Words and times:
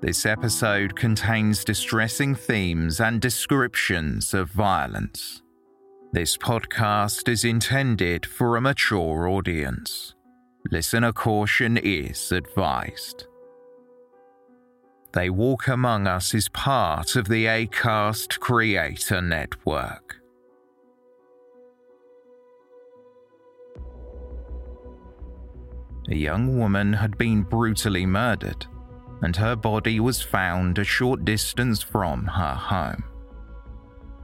This 0.00 0.26
episode 0.26 0.94
contains 0.94 1.64
distressing 1.64 2.36
themes 2.36 3.00
and 3.00 3.20
descriptions 3.20 4.32
of 4.32 4.48
violence. 4.48 5.42
This 6.12 6.36
podcast 6.36 7.28
is 7.28 7.44
intended 7.44 8.24
for 8.24 8.56
a 8.56 8.60
mature 8.60 9.26
audience. 9.28 10.14
Listener 10.70 11.12
caution 11.12 11.76
is 11.76 12.30
advised. 12.30 13.26
They 15.14 15.30
Walk 15.30 15.66
Among 15.66 16.06
Us 16.06 16.32
is 16.32 16.48
part 16.48 17.16
of 17.16 17.26
the 17.26 17.46
ACAST 17.46 18.38
Creator 18.38 19.20
Network. 19.22 20.20
A 26.08 26.14
young 26.14 26.56
woman 26.56 26.92
had 26.92 27.18
been 27.18 27.42
brutally 27.42 28.06
murdered, 28.06 28.64
and 29.22 29.36
her 29.36 29.56
body 29.56 30.00
was 30.00 30.22
found 30.22 30.78
a 30.78 30.84
short 30.84 31.24
distance 31.24 31.82
from 31.82 32.26
her 32.26 32.54
home. 32.54 33.04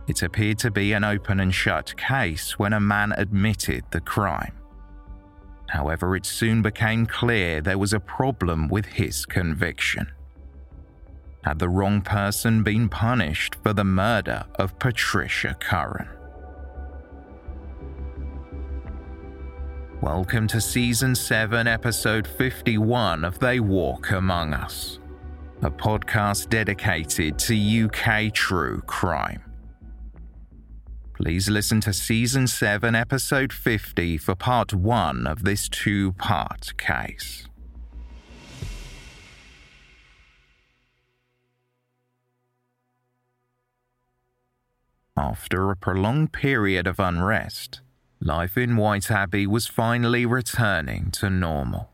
It 0.06 0.22
appeared 0.22 0.58
to 0.58 0.70
be 0.70 0.92
an 0.92 1.04
open 1.04 1.40
and 1.40 1.54
shut 1.54 1.96
case 1.96 2.58
when 2.58 2.72
a 2.72 2.80
man 2.80 3.12
admitted 3.16 3.84
the 3.90 4.00
crime. 4.00 4.52
However, 5.68 6.14
it 6.14 6.26
soon 6.26 6.62
became 6.62 7.06
clear 7.06 7.60
there 7.60 7.78
was 7.78 7.92
a 7.92 8.00
problem 8.00 8.68
with 8.68 8.84
his 8.84 9.24
conviction. 9.24 10.06
Had 11.42 11.58
the 11.58 11.68
wrong 11.68 12.00
person 12.00 12.62
been 12.62 12.88
punished 12.88 13.56
for 13.62 13.72
the 13.72 13.84
murder 13.84 14.44
of 14.56 14.78
Patricia 14.78 15.56
Curran? 15.58 16.08
Welcome 20.04 20.48
to 20.48 20.60
Season 20.60 21.14
7, 21.14 21.66
Episode 21.66 22.26
51 22.26 23.24
of 23.24 23.38
They 23.38 23.58
Walk 23.58 24.10
Among 24.10 24.52
Us, 24.52 24.98
a 25.62 25.70
podcast 25.70 26.50
dedicated 26.50 27.38
to 27.38 27.86
UK 27.86 28.30
true 28.34 28.82
crime. 28.82 29.42
Please 31.14 31.48
listen 31.48 31.80
to 31.80 31.94
Season 31.94 32.46
7, 32.46 32.94
Episode 32.94 33.50
50 33.50 34.18
for 34.18 34.34
Part 34.34 34.74
1 34.74 35.26
of 35.26 35.44
this 35.44 35.70
two 35.70 36.12
part 36.12 36.76
case. 36.76 37.48
After 45.16 45.70
a 45.70 45.76
prolonged 45.76 46.34
period 46.34 46.86
of 46.86 47.00
unrest, 47.00 47.80
life 48.24 48.56
in 48.56 48.76
White 48.76 49.10
Abbey 49.10 49.46
was 49.46 49.66
finally 49.66 50.24
returning 50.24 51.10
to 51.12 51.28
normal. 51.28 51.90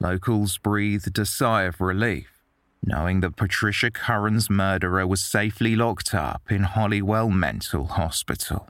Locals 0.00 0.58
breathed 0.58 1.18
a 1.18 1.26
sigh 1.26 1.62
of 1.62 1.80
relief, 1.80 2.42
knowing 2.82 3.20
that 3.20 3.36
Patricia 3.36 3.90
Curran's 3.90 4.50
murderer 4.50 5.06
was 5.06 5.20
safely 5.20 5.76
locked 5.76 6.14
up 6.14 6.50
in 6.50 6.64
Holywell 6.64 7.30
Mental 7.30 7.86
Hospital. 7.86 8.68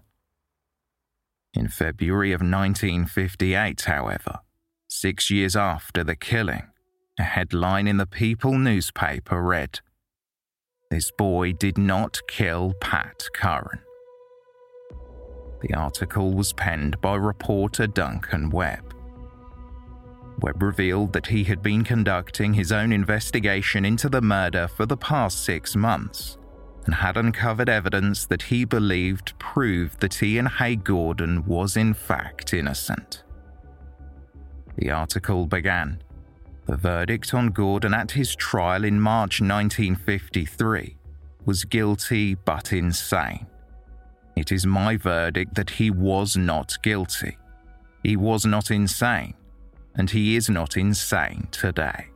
In 1.55 1.69
February 1.69 2.33
of 2.33 2.41
1958, 2.41 3.83
however, 3.83 4.41
six 4.89 5.31
years 5.31 5.57
after 5.57 6.05
the 6.05 6.17
killing, 6.17 6.69
a 7.19 7.23
headline 7.23 7.87
in 7.87 7.97
the 7.97 8.07
People 8.07 8.59
newspaper 8.59 9.41
read, 9.43 9.81
This 10.91 11.11
boy 11.11 11.53
did 11.53 11.79
not 11.79 12.21
kill 12.29 12.75
Pat 12.81 13.25
Curran. 13.35 13.81
The 15.61 15.75
article 15.75 16.33
was 16.33 16.53
penned 16.53 17.01
by 17.01 17.17
reporter 17.17 17.87
Duncan 17.87 18.51
Webb. 18.51 18.95
Webb 20.41 20.63
revealed 20.63 21.13
that 21.13 21.27
he 21.27 21.45
had 21.45 21.63
been 21.63 21.85
conducting 21.85 22.55
his 22.55 22.73
own 22.73 22.93
investigation 22.93 23.85
into 23.85 24.09
the 24.09 24.23
murder 24.23 24.69
for 24.69 24.87
the 24.87 24.97
past 24.97 25.45
six 25.45 25.77
months 25.77 26.39
and 26.87 26.95
had 26.95 27.17
uncovered 27.17 27.69
evidence 27.69 28.25
that 28.27 28.43
he 28.43 28.65
believed 28.65 29.39
proved 29.39 30.01
that 30.01 30.23
Ian 30.23 30.47
Hay 30.47 30.77
Gordon 30.77 31.45
was 31.45 31.77
in 31.77 31.93
fact 31.93 32.55
innocent. 32.55 33.23
The 34.77 34.91
article 34.91 35.47
began 35.47 36.03
The 36.67 36.77
verdict 36.77 37.35
on 37.35 37.49
Gordon 37.49 37.93
at 37.93 38.13
his 38.13 38.35
trial 38.35 38.85
in 38.85 38.99
March 38.99 39.43
1953 39.43 40.97
was 41.45 41.65
guilty 41.65 42.35
but 42.35 42.73
insane. 42.73 43.47
It 44.41 44.51
is 44.51 44.65
my 44.65 44.97
verdict 44.97 45.55
that 45.57 45.69
he 45.69 45.91
was 45.91 46.35
not 46.35 46.79
guilty. 46.83 47.37
He 48.03 48.17
was 48.17 48.47
not 48.47 48.71
insane, 48.71 49.35
and 49.95 50.09
he 50.09 50.35
is 50.35 50.49
not 50.49 50.79
insane 50.79 51.49
today. 51.51 52.07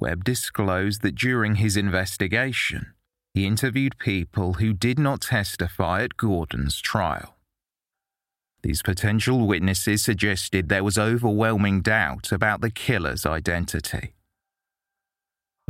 Webb 0.00 0.24
disclosed 0.24 1.02
that 1.02 1.14
during 1.14 1.56
his 1.56 1.76
investigation, 1.76 2.94
he 3.34 3.44
interviewed 3.44 3.98
people 3.98 4.54
who 4.54 4.72
did 4.72 4.98
not 4.98 5.20
testify 5.20 6.02
at 6.04 6.16
Gordon's 6.16 6.80
trial. 6.80 7.36
These 8.62 8.80
potential 8.80 9.46
witnesses 9.46 10.02
suggested 10.02 10.70
there 10.70 10.82
was 10.82 10.96
overwhelming 10.96 11.82
doubt 11.82 12.32
about 12.32 12.62
the 12.62 12.70
killer's 12.70 13.26
identity. 13.26 14.15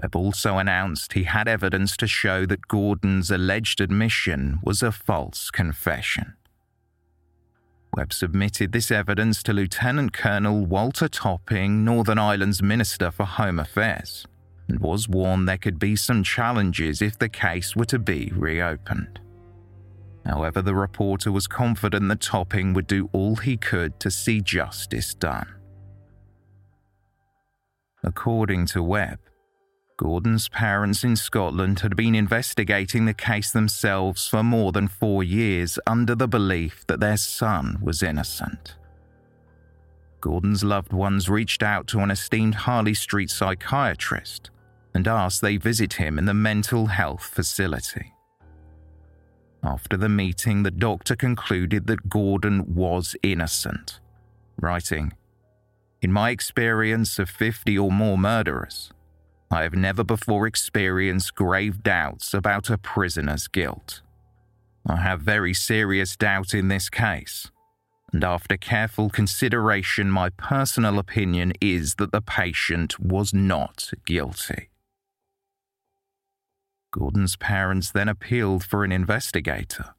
Webb 0.03 0.15
also 0.15 0.59
announced 0.59 1.15
he 1.15 1.25
had 1.25 1.49
evidence 1.49 1.97
to 1.97 2.07
show 2.07 2.45
that 2.47 2.69
Gordon's 2.69 3.31
alleged 3.31 3.81
admission 3.81 4.59
was 4.63 4.83
a 4.83 4.93
false 4.93 5.51
confession. 5.51 6.35
Webb 7.97 8.13
submitted 8.13 8.73
this 8.73 8.91
evidence 8.91 9.43
to 9.45 9.55
Lieutenant 9.55 10.13
Colonel 10.13 10.67
Walter 10.67 11.09
Topping, 11.09 11.83
Northern 11.83 12.19
Ireland's 12.19 12.63
Minister 12.63 13.11
for 13.11 13.25
Home 13.25 13.59
Affairs, 13.59 14.27
and 14.69 14.81
was 14.81 15.09
warned 15.09 15.49
there 15.49 15.57
could 15.57 15.79
be 15.79 15.97
some 15.97 16.23
challenges 16.23 17.01
if 17.01 17.19
the 17.19 17.31
case 17.31 17.75
were 17.75 17.87
to 17.87 17.99
be 17.99 18.31
reopened. 18.35 19.19
However, 20.27 20.61
the 20.61 20.75
reporter 20.75 21.33
was 21.33 21.47
confident 21.47 22.09
that 22.09 22.21
Topping 22.21 22.75
would 22.75 22.87
do 22.87 23.09
all 23.13 23.37
he 23.37 23.57
could 23.57 23.99
to 24.01 24.11
see 24.11 24.43
justice 24.43 25.15
done. 25.15 25.47
According 28.03 28.67
to 28.67 28.83
Webb, 28.83 29.21
Gordon's 29.97 30.51
parents 30.51 31.05
in 31.05 31.17
Scotland 31.17 31.81
had 31.81 31.97
been 31.97 32.15
investigating 32.15 33.07
the 33.07 33.15
case 33.15 33.51
themselves 33.51 34.29
for 34.29 34.43
more 34.43 34.71
than 34.71 34.89
four 34.89 35.25
years 35.25 35.79
under 35.87 36.15
the 36.15 36.29
belief 36.29 36.85
that 36.87 37.01
their 37.01 37.17
son 37.17 37.79
was 37.81 38.03
innocent. 38.03 38.77
Gordon's 40.21 40.63
loved 40.63 40.93
ones 40.93 41.31
reached 41.31 41.63
out 41.63 41.87
to 41.89 42.01
an 42.01 42.11
esteemed 42.11 42.57
Harley 42.57 42.93
Street 42.93 43.31
psychiatrist 43.31 44.51
and 44.93 45.09
asked 45.09 45.41
they 45.41 45.57
visit 45.57 45.95
him 45.95 46.19
in 46.19 46.27
the 46.27 46.35
mental 46.35 46.87
health 46.87 47.23
facility. 47.23 48.13
After 49.63 49.97
the 49.97 50.09
meeting, 50.09 50.63
the 50.63 50.71
doctor 50.71 51.17
concluded 51.17 51.87
that 51.87 52.09
Gordon 52.09 52.75
was 52.75 53.17
innocent, 53.23 54.01
writing, 54.61 55.13
In 56.03 56.13
my 56.13 56.31
experience 56.31 57.19
of 57.19 57.31
50 57.31 57.79
or 57.79 57.91
more 57.91 58.19
murderers, 58.19 58.93
I 59.51 59.63
have 59.63 59.75
never 59.75 60.03
before 60.03 60.47
experienced 60.47 61.35
grave 61.35 61.83
doubts 61.83 62.35
about 62.35 62.69
a 62.69 62.79
prisoner's 62.79 63.47
guilt. 63.47 64.03
I 64.87 64.97
have 64.97 65.21
very 65.21 65.55
serious 65.55 66.17
doubt 66.17 66.53
in 66.55 66.69
this 66.69 66.89
case, 66.89 67.51
and 68.13 68.23
after 68.25 68.57
careful 68.57 69.11
consideration, 69.11 70.11
my 70.11 70.31
personal 70.31 70.99
opinion 70.99 71.53
is 71.61 71.97
that 71.97 72.13
the 72.13 72.21
patient 72.21 72.99
was 72.99 73.33
not 73.33 73.91
guilty. 74.05 74.69
Gordon's 76.93 77.37
parents 77.37 77.91
then 77.91 78.09
appealed 78.09 78.65
for 78.65 78.85
an 78.85 78.93
investigator, 78.93 79.95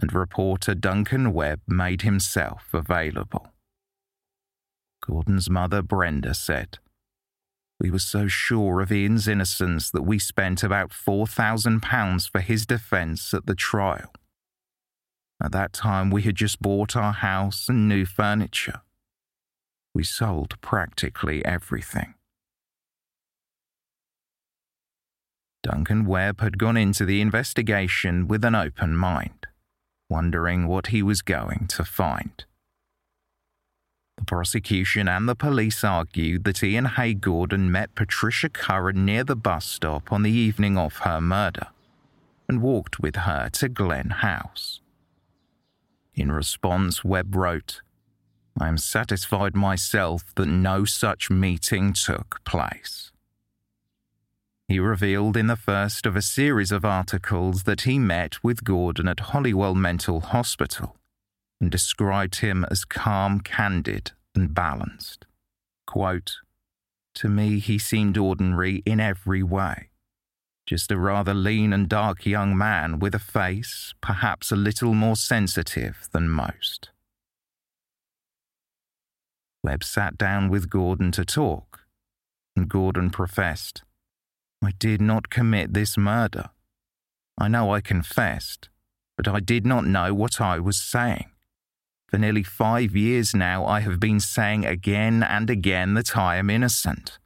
and 0.00 0.12
reporter 0.12 0.74
Duncan 0.74 1.32
Webb 1.32 1.60
made 1.66 2.02
himself 2.02 2.68
available. 2.72 3.48
Gordon's 5.04 5.50
mother, 5.50 5.82
Brenda, 5.82 6.34
said, 6.34 6.78
we 7.80 7.90
were 7.90 7.98
so 7.98 8.28
sure 8.28 8.82
of 8.82 8.92
Ian's 8.92 9.26
innocence 9.26 9.90
that 9.90 10.02
we 10.02 10.18
spent 10.18 10.62
about 10.62 10.90
£4,000 10.90 12.30
for 12.30 12.40
his 12.40 12.66
defence 12.66 13.32
at 13.32 13.46
the 13.46 13.54
trial. 13.54 14.12
At 15.42 15.52
that 15.52 15.72
time, 15.72 16.10
we 16.10 16.22
had 16.22 16.34
just 16.34 16.60
bought 16.60 16.94
our 16.94 17.14
house 17.14 17.70
and 17.70 17.88
new 17.88 18.04
furniture. 18.04 18.82
We 19.94 20.04
sold 20.04 20.60
practically 20.60 21.42
everything. 21.42 22.14
Duncan 25.62 26.04
Webb 26.04 26.40
had 26.40 26.58
gone 26.58 26.76
into 26.76 27.06
the 27.06 27.22
investigation 27.22 28.28
with 28.28 28.44
an 28.44 28.54
open 28.54 28.94
mind, 28.94 29.46
wondering 30.10 30.66
what 30.66 30.88
he 30.88 31.02
was 31.02 31.22
going 31.22 31.66
to 31.70 31.84
find. 31.84 32.44
The 34.20 34.26
prosecution 34.26 35.08
and 35.08 35.26
the 35.26 35.34
police 35.34 35.82
argued 35.82 36.44
that 36.44 36.62
Ian 36.62 36.84
Hay 36.84 37.14
Gordon 37.14 37.72
met 37.72 37.94
Patricia 37.94 38.50
Curran 38.50 39.06
near 39.06 39.24
the 39.24 39.34
bus 39.34 39.64
stop 39.64 40.12
on 40.12 40.22
the 40.22 40.30
evening 40.30 40.76
of 40.76 40.98
her 40.98 41.22
murder 41.22 41.68
and 42.46 42.60
walked 42.60 43.00
with 43.00 43.16
her 43.16 43.48
to 43.54 43.70
Glen 43.70 44.10
House. 44.10 44.82
In 46.14 46.30
response, 46.30 47.02
Webb 47.02 47.34
wrote, 47.34 47.80
I 48.60 48.68
am 48.68 48.76
satisfied 48.76 49.56
myself 49.56 50.34
that 50.34 50.46
no 50.46 50.84
such 50.84 51.30
meeting 51.30 51.94
took 51.94 52.44
place. 52.44 53.12
He 54.68 54.78
revealed 54.78 55.36
in 55.36 55.46
the 55.46 55.56
first 55.56 56.04
of 56.04 56.14
a 56.14 56.22
series 56.22 56.70
of 56.70 56.84
articles 56.84 57.62
that 57.62 57.82
he 57.82 57.98
met 57.98 58.44
with 58.44 58.64
Gordon 58.64 59.08
at 59.08 59.20
Holywell 59.20 59.74
Mental 59.74 60.20
Hospital 60.20 60.99
and 61.60 61.70
described 61.70 62.40
him 62.40 62.64
as 62.70 62.84
calm, 62.84 63.40
candid, 63.40 64.12
and 64.34 64.54
balanced. 64.54 65.26
Quote, 65.86 66.36
to 67.14 67.28
me, 67.28 67.58
he 67.58 67.78
seemed 67.78 68.16
ordinary 68.16 68.82
in 68.86 69.00
every 69.00 69.42
way. 69.42 69.90
Just 70.66 70.92
a 70.92 70.96
rather 70.96 71.34
lean 71.34 71.72
and 71.72 71.88
dark 71.88 72.24
young 72.24 72.56
man 72.56 72.98
with 72.98 73.14
a 73.14 73.18
face 73.18 73.92
perhaps 74.00 74.52
a 74.52 74.56
little 74.56 74.94
more 74.94 75.16
sensitive 75.16 76.08
than 76.12 76.28
most. 76.28 76.90
Webb 79.62 79.84
sat 79.84 80.16
down 80.16 80.48
with 80.48 80.70
Gordon 80.70 81.12
to 81.12 81.24
talk, 81.24 81.80
and 82.56 82.68
Gordon 82.68 83.10
professed, 83.10 83.82
I 84.62 84.72
did 84.78 85.00
not 85.00 85.28
commit 85.28 85.74
this 85.74 85.98
murder. 85.98 86.50
I 87.36 87.48
know 87.48 87.74
I 87.74 87.80
confessed, 87.80 88.68
but 89.16 89.26
I 89.26 89.40
did 89.40 89.66
not 89.66 89.84
know 89.84 90.14
what 90.14 90.40
I 90.40 90.58
was 90.58 90.78
saying. 90.78 91.30
For 92.10 92.18
nearly 92.18 92.42
five 92.42 92.96
years 92.96 93.36
now, 93.36 93.64
I 93.64 93.80
have 93.80 94.00
been 94.00 94.18
saying 94.18 94.66
again 94.66 95.22
and 95.22 95.48
again 95.48 95.94
that 95.94 96.16
I 96.16 96.38
am 96.38 96.50
innocent. 96.50 97.20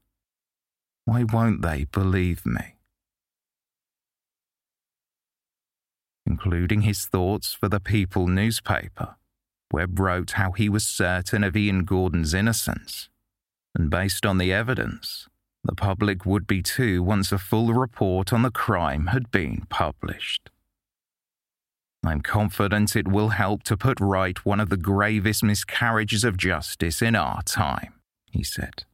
Why 1.06 1.24
won't 1.24 1.62
they 1.62 1.84
believe 1.84 2.44
me? 2.44 2.74
Including 6.26 6.82
his 6.82 7.06
thoughts 7.06 7.54
for 7.54 7.70
the 7.70 7.80
People 7.80 8.28
newspaper, 8.28 9.16
Webb 9.72 9.98
wrote 9.98 10.32
how 10.32 10.52
he 10.52 10.68
was 10.68 10.84
certain 10.84 11.42
of 11.42 11.56
Ian 11.56 11.84
Gordon's 11.84 12.34
innocence, 12.34 13.08
and 13.74 13.88
based 13.88 14.26
on 14.26 14.36
the 14.36 14.52
evidence, 14.52 15.28
the 15.62 15.74
public 15.74 16.26
would 16.26 16.46
be 16.46 16.60
too 16.60 17.02
once 17.02 17.32
a 17.32 17.38
full 17.38 17.72
report 17.72 18.34
on 18.34 18.42
the 18.42 18.50
crime 18.50 19.06
had 19.06 19.30
been 19.30 19.66
published. 19.70 20.50
I'm 22.06 22.20
confident 22.20 22.96
it 22.96 23.08
will 23.08 23.30
help 23.30 23.62
to 23.64 23.76
put 23.76 23.98
right 23.98 24.44
one 24.44 24.60
of 24.60 24.68
the 24.68 24.76
gravest 24.76 25.42
miscarriages 25.42 26.22
of 26.24 26.36
justice 26.36 27.00
in 27.00 27.16
our 27.16 27.42
time, 27.42 27.94
he 28.30 28.42
said. 28.42 28.84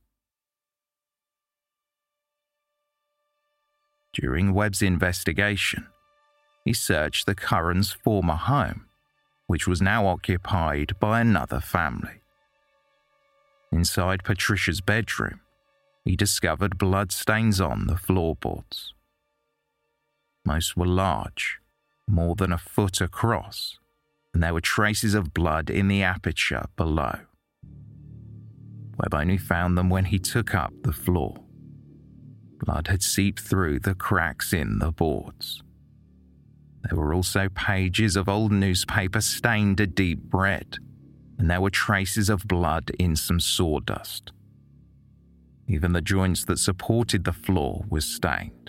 During 4.12 4.52
Webb's 4.52 4.82
investigation, 4.82 5.86
he 6.64 6.72
searched 6.72 7.26
the 7.26 7.34
Curran's 7.34 7.92
former 7.92 8.34
home, 8.34 8.86
which 9.46 9.66
was 9.66 9.82
now 9.82 10.06
occupied 10.06 10.98
by 11.00 11.20
another 11.20 11.60
family. 11.60 12.20
Inside 13.72 14.24
Patricia's 14.24 14.80
bedroom, 14.80 15.40
he 16.04 16.16
discovered 16.16 16.78
bloodstains 16.78 17.60
on 17.60 17.86
the 17.86 17.96
floorboards. 17.96 18.94
Most 20.44 20.76
were 20.76 20.86
large 20.86 21.59
more 22.10 22.34
than 22.34 22.52
a 22.52 22.58
foot 22.58 23.00
across, 23.00 23.78
and 24.34 24.42
there 24.42 24.54
were 24.54 24.60
traces 24.60 25.14
of 25.14 25.32
blood 25.32 25.70
in 25.70 25.88
the 25.88 26.02
aperture 26.02 26.66
below. 26.76 27.20
Webb 28.98 29.14
only 29.14 29.38
found 29.38 29.78
them 29.78 29.88
when 29.88 30.06
he 30.06 30.18
took 30.18 30.54
up 30.54 30.72
the 30.82 30.92
floor. 30.92 31.36
Blood 32.58 32.88
had 32.88 33.02
seeped 33.02 33.40
through 33.40 33.80
the 33.80 33.94
cracks 33.94 34.52
in 34.52 34.78
the 34.78 34.92
boards. 34.92 35.62
There 36.82 36.98
were 36.98 37.14
also 37.14 37.48
pages 37.48 38.16
of 38.16 38.28
old 38.28 38.52
newspaper 38.52 39.20
stained 39.20 39.80
a 39.80 39.86
deep 39.86 40.20
red, 40.32 40.76
and 41.38 41.50
there 41.50 41.60
were 41.60 41.70
traces 41.70 42.28
of 42.28 42.46
blood 42.46 42.90
in 42.98 43.16
some 43.16 43.40
sawdust. 43.40 44.32
Even 45.66 45.92
the 45.92 46.02
joints 46.02 46.44
that 46.46 46.58
supported 46.58 47.24
the 47.24 47.32
floor 47.32 47.84
were 47.88 48.00
stained. 48.00 48.59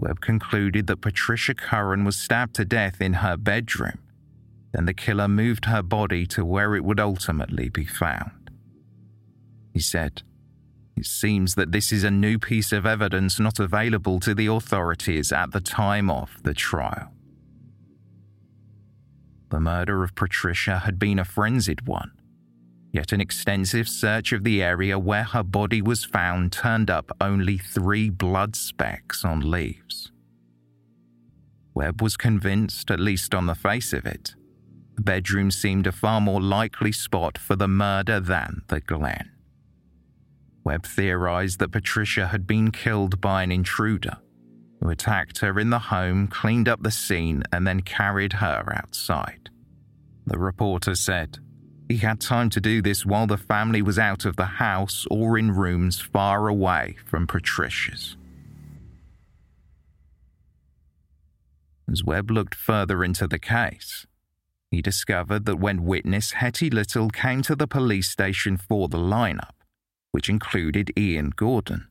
Webb 0.00 0.20
concluded 0.20 0.86
that 0.86 1.02
Patricia 1.02 1.54
Curran 1.54 2.04
was 2.04 2.16
stabbed 2.16 2.54
to 2.54 2.64
death 2.64 3.00
in 3.00 3.14
her 3.14 3.36
bedroom. 3.36 3.98
Then 4.72 4.86
the 4.86 4.94
killer 4.94 5.28
moved 5.28 5.66
her 5.66 5.82
body 5.82 6.26
to 6.28 6.44
where 6.44 6.74
it 6.74 6.84
would 6.84 6.98
ultimately 6.98 7.68
be 7.68 7.84
found. 7.84 8.50
He 9.74 9.80
said, 9.80 10.22
It 10.96 11.04
seems 11.04 11.54
that 11.56 11.72
this 11.72 11.92
is 11.92 12.02
a 12.02 12.10
new 12.10 12.38
piece 12.38 12.72
of 12.72 12.86
evidence 12.86 13.38
not 13.38 13.58
available 13.58 14.20
to 14.20 14.34
the 14.34 14.46
authorities 14.46 15.32
at 15.32 15.52
the 15.52 15.60
time 15.60 16.08
of 16.08 16.42
the 16.44 16.54
trial. 16.54 17.12
The 19.50 19.60
murder 19.60 20.02
of 20.02 20.14
Patricia 20.14 20.78
had 20.78 20.98
been 20.98 21.18
a 21.18 21.24
frenzied 21.24 21.86
one, 21.86 22.12
Yet 22.92 23.12
an 23.12 23.20
extensive 23.20 23.88
search 23.88 24.32
of 24.32 24.42
the 24.42 24.62
area 24.62 24.98
where 24.98 25.24
her 25.24 25.44
body 25.44 25.80
was 25.80 26.04
found 26.04 26.52
turned 26.52 26.90
up 26.90 27.12
only 27.20 27.56
three 27.56 28.10
blood 28.10 28.56
specks 28.56 29.24
on 29.24 29.48
leaves. 29.48 30.10
Webb 31.72 32.02
was 32.02 32.16
convinced, 32.16 32.90
at 32.90 32.98
least 32.98 33.34
on 33.34 33.46
the 33.46 33.54
face 33.54 33.92
of 33.92 34.06
it, 34.06 34.34
the 34.96 35.02
bedroom 35.02 35.50
seemed 35.50 35.86
a 35.86 35.92
far 35.92 36.20
more 36.20 36.42
likely 36.42 36.92
spot 36.92 37.38
for 37.38 37.56
the 37.56 37.68
murder 37.68 38.20
than 38.20 38.62
the 38.68 38.80
glen. 38.80 39.30
Webb 40.62 40.84
theorized 40.84 41.58
that 41.58 41.72
Patricia 41.72 42.26
had 42.26 42.46
been 42.46 42.70
killed 42.70 43.20
by 43.20 43.42
an 43.42 43.50
intruder 43.50 44.18
who 44.80 44.90
attacked 44.90 45.38
her 45.38 45.58
in 45.58 45.70
the 45.70 45.78
home, 45.78 46.26
cleaned 46.26 46.68
up 46.68 46.82
the 46.82 46.90
scene, 46.90 47.42
and 47.52 47.66
then 47.66 47.80
carried 47.80 48.34
her 48.34 48.74
outside. 48.76 49.48
The 50.26 50.38
reporter 50.38 50.94
said, 50.94 51.38
he 51.90 51.96
had 51.96 52.20
time 52.20 52.48
to 52.48 52.60
do 52.60 52.80
this 52.80 53.04
while 53.04 53.26
the 53.26 53.36
family 53.36 53.82
was 53.82 53.98
out 53.98 54.24
of 54.24 54.36
the 54.36 54.44
house 54.44 55.08
or 55.10 55.36
in 55.36 55.50
rooms 55.50 56.00
far 56.00 56.46
away 56.46 56.94
from 57.04 57.26
Patricia's. 57.26 58.16
As 61.90 62.04
Webb 62.04 62.30
looked 62.30 62.54
further 62.54 63.02
into 63.02 63.26
the 63.26 63.40
case, 63.40 64.06
he 64.70 64.80
discovered 64.80 65.46
that 65.46 65.58
when 65.58 65.84
witness 65.84 66.30
Hetty 66.30 66.70
Little 66.70 67.10
came 67.10 67.42
to 67.42 67.56
the 67.56 67.66
police 67.66 68.08
station 68.08 68.56
for 68.56 68.86
the 68.86 68.96
lineup, 68.96 69.56
which 70.12 70.28
included 70.28 70.96
Ian 70.96 71.30
Gordon, 71.34 71.88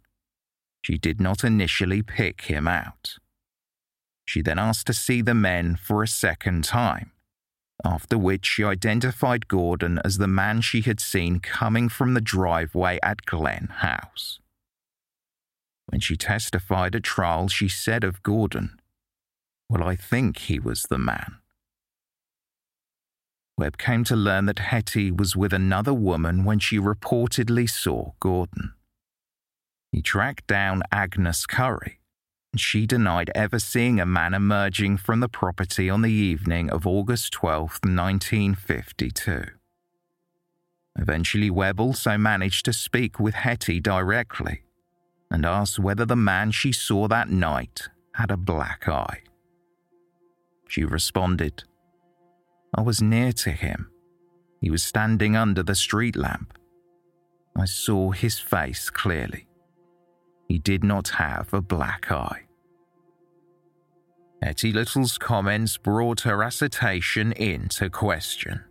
she 0.81 0.97
did 0.97 1.19
not 1.19 1.43
initially 1.43 2.01
pick 2.01 2.43
him 2.43 2.69
out. 2.69 3.15
She 4.23 4.41
then 4.41 4.59
asked 4.59 4.87
to 4.87 4.93
see 4.93 5.21
the 5.21 5.35
men 5.35 5.75
for 5.75 6.01
a 6.01 6.07
second 6.07 6.63
time, 6.63 7.11
after 7.83 8.17
which 8.17 8.45
she 8.45 8.63
identified 8.63 9.47
Gordon 9.47 9.99
as 10.03 10.17
the 10.17 10.27
man 10.27 10.61
she 10.61 10.81
had 10.81 10.99
seen 10.99 11.39
coming 11.39 11.89
from 11.89 12.13
the 12.13 12.21
driveway 12.21 12.99
at 13.01 13.25
Glen 13.25 13.69
House. 13.77 14.39
When 15.87 16.01
she 16.01 16.15
testified 16.15 16.95
at 16.95 17.03
trial, 17.03 17.47
she 17.47 17.67
said 17.67 18.03
of 18.03 18.21
Gordon, 18.21 18.79
Well, 19.69 19.83
I 19.83 19.95
think 19.95 20.37
he 20.37 20.59
was 20.59 20.83
the 20.83 20.99
man. 20.99 21.37
Webb 23.57 23.77
came 23.77 24.03
to 24.05 24.15
learn 24.15 24.45
that 24.45 24.59
Hetty 24.59 25.11
was 25.11 25.35
with 25.35 25.51
another 25.51 25.93
woman 25.93 26.45
when 26.45 26.59
she 26.59 26.79
reportedly 26.79 27.69
saw 27.69 28.11
Gordon. 28.19 28.73
He 29.91 30.01
tracked 30.01 30.47
down 30.47 30.83
Agnes 30.91 31.45
Curry, 31.45 31.98
she 32.55 32.87
denied 32.87 33.31
ever 33.35 33.59
seeing 33.59 33.99
a 33.99 34.05
man 34.05 34.33
emerging 34.33 34.97
from 34.97 35.19
the 35.19 35.29
property 35.29 35.89
on 35.89 36.01
the 36.01 36.11
evening 36.11 36.69
of 36.69 36.87
August 36.87 37.31
12, 37.33 37.79
1952. 37.83 39.43
Eventually, 40.97 41.49
Webb 41.49 41.79
also 41.79 42.17
managed 42.17 42.65
to 42.65 42.73
speak 42.73 43.19
with 43.19 43.35
Hetty 43.35 43.79
directly 43.79 44.63
and 45.31 45.45
asked 45.45 45.79
whether 45.79 46.05
the 46.05 46.15
man 46.15 46.51
she 46.51 46.71
saw 46.71 47.07
that 47.07 47.29
night 47.29 47.87
had 48.15 48.31
a 48.31 48.37
black 48.37 48.87
eye. 48.87 49.21
She 50.67 50.83
responded, 50.83 51.63
I 52.75 52.81
was 52.81 53.01
near 53.01 53.31
to 53.33 53.51
him. 53.51 53.89
He 54.59 54.69
was 54.69 54.83
standing 54.83 55.35
under 55.35 55.63
the 55.63 55.75
street 55.75 56.15
lamp. 56.15 56.57
I 57.55 57.65
saw 57.65 58.11
his 58.11 58.39
face 58.39 58.89
clearly. 58.89 59.48
He 60.49 60.57
did 60.57 60.83
not 60.83 61.09
have 61.09 61.53
a 61.53 61.61
black 61.61 62.11
eye. 62.11 62.41
Hetty 64.41 64.73
Little's 64.73 65.17
comments 65.19 65.77
brought 65.77 66.21
her 66.21 66.41
assertion 66.41 67.33
into 67.33 67.89
question. 67.91 68.63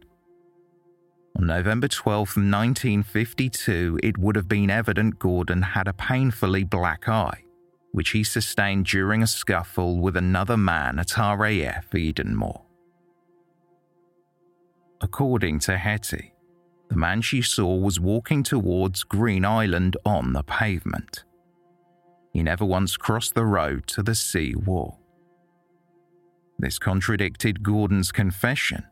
On 1.37 1.47
November 1.47 1.87
12, 1.87 2.21
1952, 2.37 4.01
it 4.03 4.19
would 4.19 4.35
have 4.35 4.49
been 4.49 4.71
evident 4.71 5.21
Gordon 5.21 5.63
had 5.63 5.87
a 5.87 5.93
painfully 5.93 6.65
black 6.65 7.09
eye, 7.09 7.45
which 7.93 8.11
he 8.11 8.25
sustained 8.25 8.87
during 8.87 9.23
a 9.23 9.27
scuffle 9.29 10.01
with 10.01 10.17
another 10.17 10.57
man 10.57 10.99
at 10.99 11.17
RAF 11.17 11.91
Edenmore. 11.95 12.63
According 15.01 15.61
to 15.61 15.79
Hetty, 15.79 16.33
the 16.89 16.97
man 16.97 17.23
she 17.23 17.41
saw 17.41 17.77
was 17.77 18.01
walking 18.01 18.43
towards 18.43 19.05
Green 19.05 19.45
Island 19.45 19.97
on 20.05 20.33
the 20.33 20.43
pavement. 20.43 21.23
He 22.39 22.45
never 22.45 22.65
once 22.65 22.97
crossed 22.97 23.35
the 23.35 23.45
road 23.45 23.89
to 23.89 24.01
the 24.01 24.15
sea 24.15 24.55
wall. 24.55 25.01
This 26.57 26.79
contradicted 26.79 27.65
Gordon's 27.65 28.13
confession, 28.13 28.85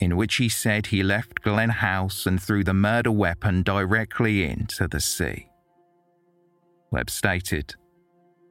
in 0.00 0.16
which 0.16 0.36
he 0.36 0.48
said 0.48 0.86
he 0.86 1.02
left 1.02 1.42
Glen 1.42 1.68
House 1.68 2.24
and 2.24 2.42
threw 2.42 2.64
the 2.64 2.72
murder 2.72 3.12
weapon 3.12 3.62
directly 3.62 4.42
into 4.42 4.88
the 4.88 5.00
sea. 5.00 5.50
Webb 6.90 7.10
stated, 7.10 7.74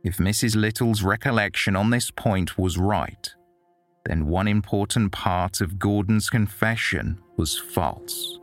If 0.03 0.17
Mrs. 0.17 0.56
Little's 0.56 1.01
recollection 1.01 1.75
on 1.75 1.89
this 1.89 2.12
point 2.12 2.60
was 2.60 2.77
right, 2.77 3.34
then 4.06 4.27
one 4.27 4.48
important 4.48 5.12
part 5.13 5.62
of 5.62 5.79
Gordon's 5.79 6.29
confession 6.29 7.17
was 7.38 7.58
false. 7.58 8.39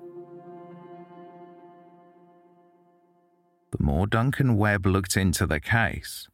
The 3.76 3.82
more 3.82 4.06
Duncan 4.06 4.56
Webb 4.56 4.86
looked 4.86 5.16
into 5.16 5.48
the 5.48 5.58
case, 5.58 6.28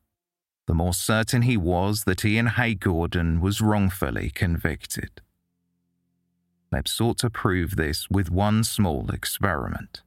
the 0.66 0.75
more 0.75 0.92
certain 0.92 1.42
he 1.42 1.56
was 1.56 2.04
that 2.04 2.23
Ian 2.23 2.49
Hay 2.49 2.75
Gordon 2.75 3.40
was 3.40 3.62
wrongfully 3.62 4.28
convicted. 4.28 5.23
Webb 6.70 6.87
sought 6.87 7.16
to 7.18 7.30
prove 7.30 7.76
this 7.76 8.11
with 8.11 8.30
one 8.30 8.62
small 8.62 9.11
experiment. 9.11 10.02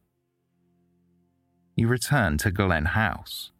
He 1.75 1.85
returned 1.85 2.39
to 2.41 2.51
Glen 2.51 2.85
House 2.85 3.51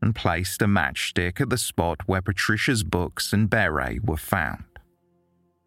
and 0.00 0.14
placed 0.14 0.62
a 0.62 0.66
matchstick 0.66 1.42
at 1.42 1.50
the 1.50 1.58
spot 1.58 2.00
where 2.06 2.22
Patricia's 2.22 2.84
books 2.84 3.34
and 3.34 3.50
beret 3.50 4.02
were 4.02 4.16
found. 4.16 4.64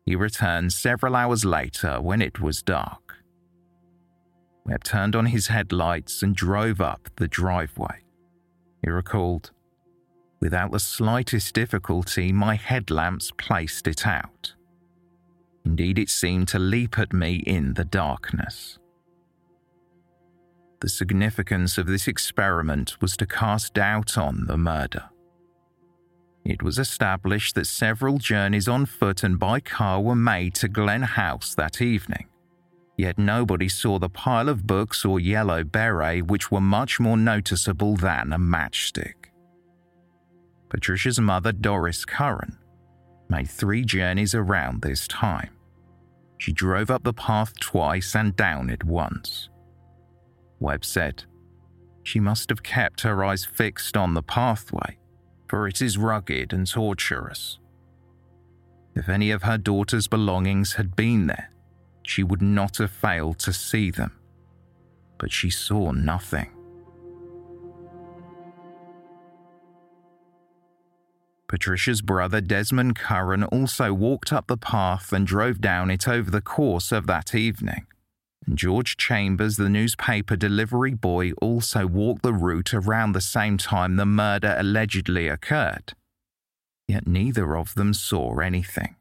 He 0.07 0.15
returned 0.15 0.73
several 0.73 1.15
hours 1.15 1.45
later 1.45 2.01
when 2.01 2.19
it 2.19 2.41
was 2.41 2.63
dark. 2.63 3.02
Webb 4.65 4.83
turned 4.83 5.15
on 5.15 5.27
his 5.27 5.47
headlights 5.47 6.23
and 6.23 6.35
drove 6.35 6.79
up 6.79 7.09
the 7.17 7.27
driveway. 7.27 8.03
He 8.81 8.89
recalled, 8.89 9.51
Without 10.39 10.71
the 10.71 10.79
slightest 10.79 11.53
difficulty, 11.53 12.31
my 12.33 12.55
headlamps 12.55 13.31
placed 13.37 13.87
it 13.87 14.05
out. 14.05 14.53
Indeed, 15.65 15.97
it 15.97 16.09
seemed 16.09 16.49
to 16.49 16.59
leap 16.59 16.99
at 16.99 17.13
me 17.13 17.35
in 17.35 17.75
the 17.75 17.85
darkness. 17.85 18.77
The 20.81 20.89
significance 20.89 21.77
of 21.77 21.87
this 21.87 22.09
experiment 22.09 23.01
was 23.01 23.15
to 23.15 23.25
cast 23.25 23.73
doubt 23.73 24.17
on 24.17 24.47
the 24.47 24.57
murder. 24.57 25.09
It 26.43 26.61
was 26.61 26.77
established 26.77 27.55
that 27.55 27.67
several 27.67 28.17
journeys 28.17 28.67
on 28.67 28.85
foot 28.85 29.23
and 29.23 29.39
by 29.39 29.61
car 29.61 30.01
were 30.01 30.15
made 30.15 30.55
to 30.55 30.67
Glen 30.67 31.03
House 31.03 31.55
that 31.55 31.81
evening. 31.81 32.25
Yet 32.97 33.17
nobody 33.17 33.69
saw 33.69 33.97
the 33.97 34.09
pile 34.09 34.49
of 34.49 34.67
books 34.67 35.03
or 35.03 35.19
yellow 35.19 35.63
beret, 35.63 36.27
which 36.27 36.51
were 36.51 36.61
much 36.61 36.99
more 36.99 37.17
noticeable 37.17 37.95
than 37.95 38.31
a 38.31 38.37
matchstick. 38.37 39.31
Patricia's 40.69 41.19
mother, 41.19 41.51
Doris 41.51 42.05
Curran, 42.05 42.57
made 43.29 43.49
three 43.49 43.83
journeys 43.83 44.35
around 44.35 44.81
this 44.81 45.07
time. 45.07 45.51
She 46.37 46.51
drove 46.51 46.91
up 46.91 47.03
the 47.03 47.13
path 47.13 47.57
twice 47.59 48.15
and 48.15 48.35
down 48.35 48.69
it 48.69 48.83
once. 48.83 49.49
Webb 50.59 50.85
said, 50.85 51.23
She 52.03 52.19
must 52.19 52.49
have 52.49 52.63
kept 52.63 53.01
her 53.01 53.23
eyes 53.23 53.45
fixed 53.45 53.97
on 53.97 54.13
the 54.13 54.23
pathway 54.23 54.97
for 55.53 55.67
it 55.67 55.83
is 55.83 55.99
rugged 55.99 56.51
and 56.51 56.65
tortuous. 56.65 57.59
If 58.95 59.07
any 59.07 59.29
of 59.29 59.43
her 59.43 59.59
daughter's 59.59 60.07
belongings 60.07 60.73
had 60.73 60.95
been 60.95 61.27
there, 61.27 61.51
she 62.03 62.23
would 62.23 62.41
not 62.41 62.77
have 62.77 62.91
failed 62.91 63.39
to 63.39 63.53
see 63.53 63.89
them. 63.91 64.11
But 65.17 65.31
she 65.31 65.49
saw 65.49 65.91
nothing. 65.91 66.49
Patricia's 71.47 72.01
brother 72.01 72.41
Desmond 72.41 72.95
Curran 72.95 73.43
also 73.43 73.93
walked 73.93 74.33
up 74.33 74.47
the 74.47 74.57
path 74.57 75.13
and 75.13 75.27
drove 75.27 75.61
down 75.61 75.91
it 75.91 76.07
over 76.07 76.31
the 76.31 76.41
course 76.41 76.91
of 76.91 77.05
that 77.07 77.35
evening. 77.35 77.85
And 78.47 78.57
George 78.57 78.97
Chambers, 78.97 79.55
the 79.55 79.69
newspaper 79.69 80.35
delivery 80.35 80.95
boy, 80.95 81.31
also 81.33 81.85
walked 81.85 82.23
the 82.23 82.33
route 82.33 82.73
around 82.73 83.11
the 83.11 83.21
same 83.21 83.57
time 83.57 83.95
the 83.95 84.05
murder 84.05 84.55
allegedly 84.57 85.27
occurred. 85.27 85.93
Yet 86.87 87.07
neither 87.07 87.55
of 87.55 87.75
them 87.75 87.93
saw 87.93 88.39
anything. 88.39 88.95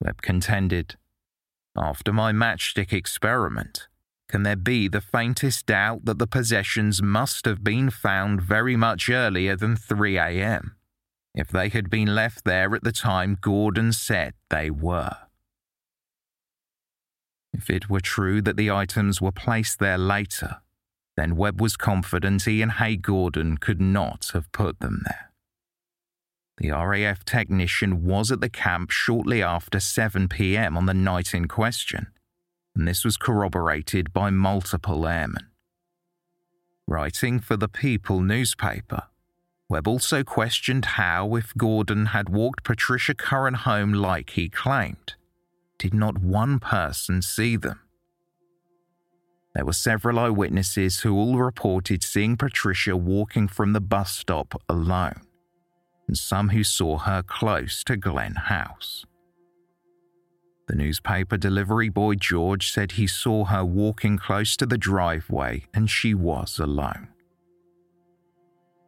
Webb 0.00 0.22
contended, 0.22 0.96
After 1.76 2.12
my 2.12 2.32
matchstick 2.32 2.92
experiment, 2.92 3.88
can 4.28 4.42
there 4.42 4.56
be 4.56 4.88
the 4.88 5.00
faintest 5.00 5.66
doubt 5.66 6.04
that 6.04 6.18
the 6.18 6.26
possessions 6.26 7.02
must 7.02 7.44
have 7.44 7.64
been 7.64 7.90
found 7.90 8.42
very 8.42 8.76
much 8.76 9.08
earlier 9.08 9.56
than 9.56 9.76
3 9.76 10.18
a.m., 10.18 10.76
if 11.34 11.48
they 11.48 11.70
had 11.70 11.88
been 11.88 12.14
left 12.14 12.44
there 12.44 12.74
at 12.74 12.84
the 12.84 12.92
time 12.92 13.38
Gordon 13.40 13.92
said 13.92 14.34
they 14.50 14.70
were? 14.70 15.16
If 17.54 17.70
it 17.70 17.88
were 17.88 18.00
true 18.00 18.42
that 18.42 18.56
the 18.56 18.70
items 18.70 19.20
were 19.20 19.32
placed 19.32 19.78
there 19.78 19.98
later, 19.98 20.62
then 21.16 21.36
Webb 21.36 21.60
was 21.60 21.76
confident 21.76 22.46
Ian 22.48 22.70
Hay 22.70 22.96
Gordon 22.96 23.58
could 23.58 23.80
not 23.80 24.30
have 24.32 24.50
put 24.52 24.80
them 24.80 25.02
there. 25.04 25.31
The 26.58 26.70
RAF 26.70 27.24
technician 27.24 28.04
was 28.04 28.30
at 28.30 28.40
the 28.40 28.50
camp 28.50 28.90
shortly 28.90 29.42
after 29.42 29.80
7 29.80 30.28
pm 30.28 30.76
on 30.76 30.86
the 30.86 30.94
night 30.94 31.34
in 31.34 31.48
question, 31.48 32.08
and 32.76 32.86
this 32.86 33.04
was 33.04 33.16
corroborated 33.16 34.12
by 34.12 34.30
multiple 34.30 35.06
airmen. 35.06 35.48
Writing 36.86 37.40
for 37.40 37.56
the 37.56 37.68
People 37.68 38.20
newspaper, 38.20 39.04
Webb 39.68 39.88
also 39.88 40.22
questioned 40.22 40.84
how, 40.84 41.34
if 41.36 41.54
Gordon 41.56 42.06
had 42.06 42.28
walked 42.28 42.64
Patricia 42.64 43.14
Curran 43.14 43.54
home 43.54 43.94
like 43.94 44.30
he 44.30 44.50
claimed, 44.50 45.14
did 45.78 45.94
not 45.94 46.18
one 46.18 46.58
person 46.58 47.22
see 47.22 47.56
them? 47.56 47.80
There 49.54 49.64
were 49.64 49.72
several 49.72 50.18
eyewitnesses 50.18 51.00
who 51.00 51.14
all 51.14 51.38
reported 51.38 52.04
seeing 52.04 52.36
Patricia 52.36 52.96
walking 52.96 53.48
from 53.48 53.72
the 53.72 53.80
bus 53.80 54.12
stop 54.12 54.60
alone, 54.68 55.22
and 56.08 56.16
some 56.16 56.50
who 56.50 56.64
saw 56.64 56.98
her 56.98 57.22
close 57.22 57.82
to 57.84 57.96
Glen 57.96 58.34
House. 58.34 59.04
The 60.68 60.76
newspaper 60.76 61.36
delivery 61.36 61.88
boy 61.88 62.14
George 62.14 62.70
said 62.70 62.92
he 62.92 63.06
saw 63.06 63.44
her 63.44 63.64
walking 63.64 64.16
close 64.16 64.56
to 64.56 64.66
the 64.66 64.78
driveway 64.78 65.64
and 65.74 65.90
she 65.90 66.14
was 66.14 66.58
alone. 66.58 67.08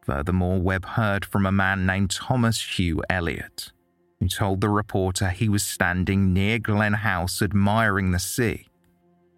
Furthermore, 0.03 0.59
Webb 0.59 0.85
heard 0.85 1.25
from 1.25 1.45
a 1.45 1.51
man 1.51 1.85
named 1.85 2.11
Thomas 2.11 2.61
Hugh 2.61 3.01
Elliott, 3.09 3.71
who 4.19 4.27
told 4.27 4.61
the 4.61 4.69
reporter 4.69 5.29
he 5.29 5.49
was 5.49 5.63
standing 5.63 6.31
near 6.31 6.59
Glen 6.59 6.93
House 6.93 7.41
admiring 7.41 8.11
the 8.11 8.19
sea 8.19 8.67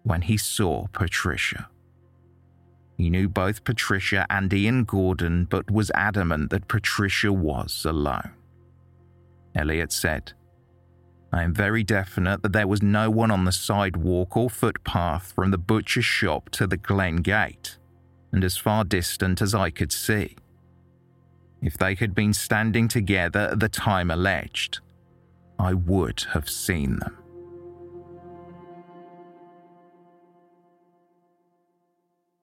when 0.02 0.22
he 0.22 0.36
saw 0.36 0.86
Patricia. 0.92 1.68
He 2.98 3.10
knew 3.10 3.28
both 3.28 3.62
Patricia 3.62 4.26
and 4.28 4.52
Ian 4.52 4.84
Gordon, 4.84 5.44
but 5.44 5.70
was 5.70 5.92
adamant 5.94 6.50
that 6.50 6.66
Patricia 6.66 7.32
was 7.32 7.86
alone. 7.88 8.32
Elliot 9.54 9.92
said, 9.92 10.32
I 11.32 11.44
am 11.44 11.54
very 11.54 11.84
definite 11.84 12.42
that 12.42 12.52
there 12.52 12.66
was 12.66 12.82
no 12.82 13.08
one 13.08 13.30
on 13.30 13.44
the 13.44 13.52
sidewalk 13.52 14.36
or 14.36 14.50
footpath 14.50 15.32
from 15.32 15.52
the 15.52 15.58
butcher's 15.58 16.04
shop 16.04 16.50
to 16.50 16.66
the 16.66 16.76
Glen 16.76 17.16
Gate, 17.16 17.78
and 18.32 18.42
as 18.42 18.56
far 18.56 18.82
distant 18.82 19.40
as 19.40 19.54
I 19.54 19.70
could 19.70 19.92
see. 19.92 20.36
If 21.62 21.78
they 21.78 21.94
had 21.94 22.14
been 22.14 22.32
standing 22.32 22.88
together 22.88 23.50
at 23.52 23.60
the 23.60 23.68
time 23.68 24.10
alleged, 24.10 24.80
I 25.58 25.74
would 25.74 26.24
have 26.32 26.48
seen 26.48 26.98
them. 26.98 27.17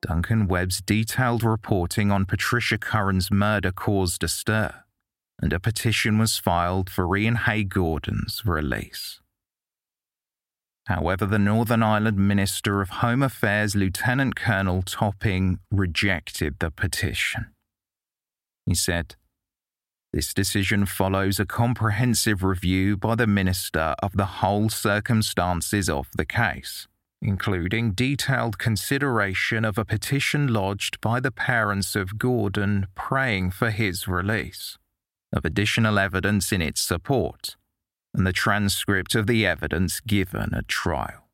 Duncan 0.08 0.48
Webb's 0.48 0.82
detailed 0.82 1.44
reporting 1.44 2.12
on 2.12 2.26
Patricia 2.26 2.78
Curran's 2.78 3.32
murder 3.32 3.72
caused 3.72 4.24
a 4.24 4.28
stir, 4.28 4.84
and 5.42 5.52
a 5.52 5.60
petition 5.60 6.20
was 6.20 6.38
filed 6.38 6.92
for 6.92 7.18
Ian 7.18 7.36
Hay 7.36 7.64
Gordon's 7.64 8.44
release. 8.46 9.20
However, 10.86 11.26
the 11.26 11.40
Northern 11.40 11.82
Ireland 11.82 12.20
Minister 12.20 12.82
of 12.82 12.90
Home 12.90 13.24
Affairs, 13.24 13.76
Lieutenant 13.76 14.36
Colonel 14.36 14.84
Topping, 14.84 15.58
rejected 15.72 16.58
the 16.60 16.70
petition. 16.70 17.48
He 18.68 18.76
said, 18.76 19.16
This 20.14 20.36
decision 20.36 20.86
follows 20.86 21.40
a 21.40 21.48
comprehensive 21.48 22.44
review 22.44 22.96
by 22.96 23.16
the 23.16 23.26
Minister 23.26 23.96
of 24.04 24.16
the 24.16 24.26
whole 24.26 24.70
circumstances 24.70 25.90
of 25.90 26.10
the 26.16 26.26
case, 26.26 26.88
including 27.26 27.92
detailed 27.92 28.60
consideration 28.60 29.66
of 29.66 29.80
a 29.80 29.86
petition 29.86 30.48
lodged 30.48 31.02
by 31.02 31.20
the 31.20 31.32
parents 31.32 31.96
of 31.96 32.20
Gordon 32.20 32.86
praying 32.94 33.50
for 33.50 33.72
his 33.72 34.08
release, 34.08 34.78
of 35.34 35.44
additional 35.44 35.98
evidence 35.98 36.52
in 36.52 36.62
its 36.62 36.82
support, 36.82 37.56
and 38.14 38.28
the 38.28 38.32
transcript 38.32 39.16
of 39.16 39.26
the 39.26 39.44
evidence 39.44 40.00
given 40.02 40.54
at 40.54 40.68
trial. 40.68 41.28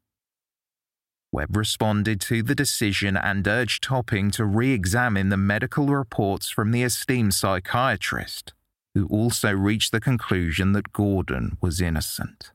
Webb 1.34 1.58
responded 1.58 2.22
to 2.22 2.42
the 2.42 2.56
decision 2.56 3.18
and 3.18 3.46
urged 3.46 3.84
Topping 3.84 4.32
to 4.32 4.46
re 4.46 4.72
examine 4.72 5.28
the 5.28 5.38
medical 5.38 5.88
reports 5.88 6.50
from 6.50 6.72
the 6.72 6.84
esteemed 6.84 7.34
psychiatrist, 7.34 8.54
who 8.94 9.08
also 9.08 9.52
reached 9.52 9.92
the 9.92 10.00
conclusion 10.00 10.72
that 10.72 10.94
Gordon 10.94 11.58
was 11.62 11.82
innocent. 11.82 12.52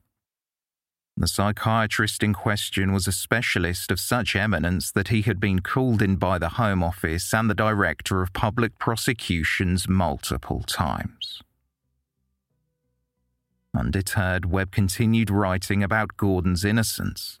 The 1.19 1.27
psychiatrist 1.27 2.21
in 2.21 2.33
question 2.33 2.93
was 2.93 3.07
a 3.07 3.11
specialist 3.11 3.89
of 3.89 3.99
such 3.99 4.35
eminence 4.35 4.91
that 4.91 5.07
he 5.07 5.23
had 5.23 5.39
been 5.39 5.61
called 5.61 6.03
in 6.03 6.17
by 6.17 6.37
the 6.37 6.49
Home 6.49 6.83
Office 6.83 7.33
and 7.33 7.49
the 7.49 7.55
Director 7.55 8.21
of 8.21 8.33
Public 8.33 8.77
Prosecutions 8.77 9.89
multiple 9.89 10.61
times. 10.61 11.41
Undeterred, 13.75 14.45
Webb 14.45 14.71
continued 14.71 15.31
writing 15.31 15.81
about 15.81 16.17
Gordon's 16.17 16.63
innocence 16.63 17.39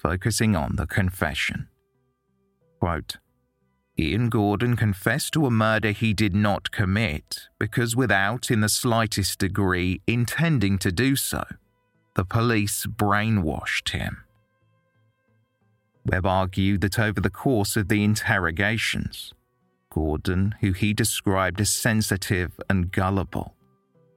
focusing 0.00 0.56
on 0.56 0.76
the 0.76 0.86
confession. 0.86 1.68
Quote, 2.80 3.16
Ian 3.98 4.28
Gordon 4.28 4.76
confessed 4.76 5.32
to 5.32 5.44
a 5.44 5.50
murder 5.50 5.90
he 5.90 6.14
did 6.14 6.34
not 6.34 6.70
commit 6.70 7.48
because, 7.58 7.96
without 7.96 8.50
in 8.50 8.60
the 8.60 8.68
slightest 8.68 9.40
degree 9.40 10.00
intending 10.06 10.78
to 10.78 10.92
do 10.92 11.16
so, 11.16 11.44
the 12.18 12.24
police 12.24 12.84
brainwashed 12.84 13.90
him. 13.90 14.24
Webb 16.04 16.26
argued 16.26 16.80
that 16.80 16.98
over 16.98 17.20
the 17.20 17.30
course 17.30 17.76
of 17.76 17.86
the 17.86 18.02
interrogations, 18.02 19.32
Gordon, 19.88 20.56
who 20.60 20.72
he 20.72 20.92
described 20.92 21.60
as 21.60 21.70
sensitive 21.70 22.58
and 22.68 22.90
gullible, 22.90 23.54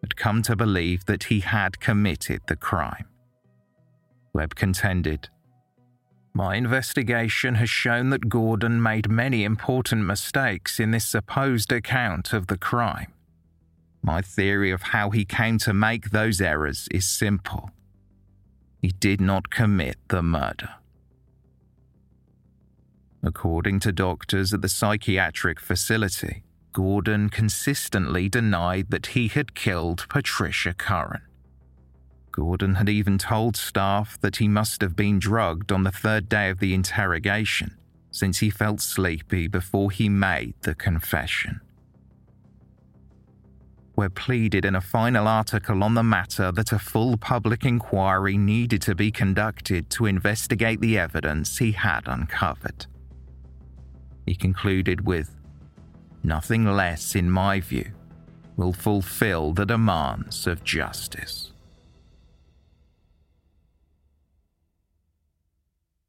had 0.01 0.15
come 0.15 0.41
to 0.41 0.55
believe 0.55 1.05
that 1.05 1.25
he 1.25 1.41
had 1.41 1.79
committed 1.79 2.41
the 2.47 2.55
crime. 2.55 3.05
Webb 4.33 4.55
contended 4.55 5.29
my 6.33 6.55
investigation 6.55 7.55
has 7.55 7.69
shown 7.69 8.09
that 8.09 8.29
Gordon 8.29 8.81
made 8.81 9.11
many 9.11 9.43
important 9.43 10.05
mistakes 10.05 10.79
in 10.79 10.89
this 10.89 11.05
supposed 11.05 11.71
account 11.71 12.33
of 12.33 12.47
the 12.47 12.57
crime. 12.57 13.13
My 14.01 14.23
theory 14.23 14.71
of 14.71 14.81
how 14.81 15.11
he 15.11 15.23
came 15.23 15.59
to 15.59 15.73
make 15.73 16.09
those 16.09 16.41
errors 16.41 16.87
is 16.89 17.05
simple. 17.05 17.69
He 18.81 18.89
did 18.89 19.21
not 19.21 19.51
commit 19.51 19.97
the 20.07 20.23
murder. 20.23 20.69
According 23.23 23.81
to 23.81 23.91
doctors 23.91 24.53
at 24.53 24.63
the 24.63 24.69
psychiatric 24.69 25.59
facility, 25.59 26.43
Gordon 26.73 27.29
consistently 27.29 28.27
denied 28.27 28.89
that 28.89 29.07
he 29.07 29.27
had 29.27 29.53
killed 29.53 30.07
Patricia 30.09 30.73
Curran. 30.73 31.21
Gordon 32.31 32.75
had 32.75 32.89
even 32.89 33.19
told 33.19 33.55
staff 33.55 34.19
that 34.21 34.37
he 34.37 34.47
must 34.47 34.81
have 34.81 34.95
been 34.95 35.19
drugged 35.19 35.71
on 35.71 35.83
the 35.83 35.91
third 35.91 36.27
day 36.27 36.49
of 36.49 36.59
the 36.59 36.73
interrogation, 36.73 37.77
since 38.09 38.39
he 38.39 38.49
felt 38.49 38.81
sleepy 38.81 39.47
before 39.47 39.91
he 39.91 40.09
made 40.09 40.55
the 40.61 40.73
confession. 40.73 41.61
Webb 43.95 44.15
pleaded 44.15 44.65
in 44.65 44.75
a 44.75 44.81
final 44.81 45.27
article 45.27 45.83
on 45.83 45.93
the 45.93 46.03
matter 46.03 46.51
that 46.51 46.71
a 46.71 46.79
full 46.79 47.17
public 47.17 47.65
inquiry 47.65 48.37
needed 48.37 48.81
to 48.83 48.95
be 48.95 49.11
conducted 49.11 49.89
to 49.91 50.05
investigate 50.05 50.79
the 50.79 50.97
evidence 50.97 51.57
he 51.57 51.73
had 51.73 52.07
uncovered. 52.07 52.85
He 54.25 54.35
concluded 54.35 55.05
with, 55.05 55.35
Nothing 56.23 56.65
less, 56.65 57.15
in 57.15 57.29
my 57.29 57.59
view, 57.59 57.91
will 58.55 58.73
fulfill 58.73 59.53
the 59.53 59.65
demands 59.65 60.45
of 60.45 60.63
justice. 60.63 61.51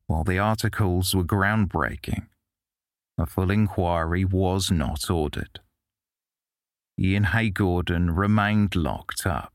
While 0.06 0.24
the 0.24 0.38
articles 0.38 1.14
were 1.14 1.24
groundbreaking, 1.24 2.26
a 3.16 3.24
full 3.24 3.50
inquiry 3.50 4.26
was 4.26 4.70
not 4.70 5.08
ordered. 5.10 5.61
Ian 7.02 7.24
Hay 7.24 7.50
Gordon 7.50 8.14
remained 8.14 8.76
locked 8.76 9.26
up. 9.26 9.52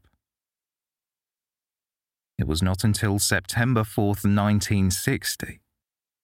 It 2.37 2.45
was 2.45 2.61
not 2.61 2.83
until 2.83 3.19
September 3.19 3.83
4th, 3.83 4.25
1960, 4.25 5.61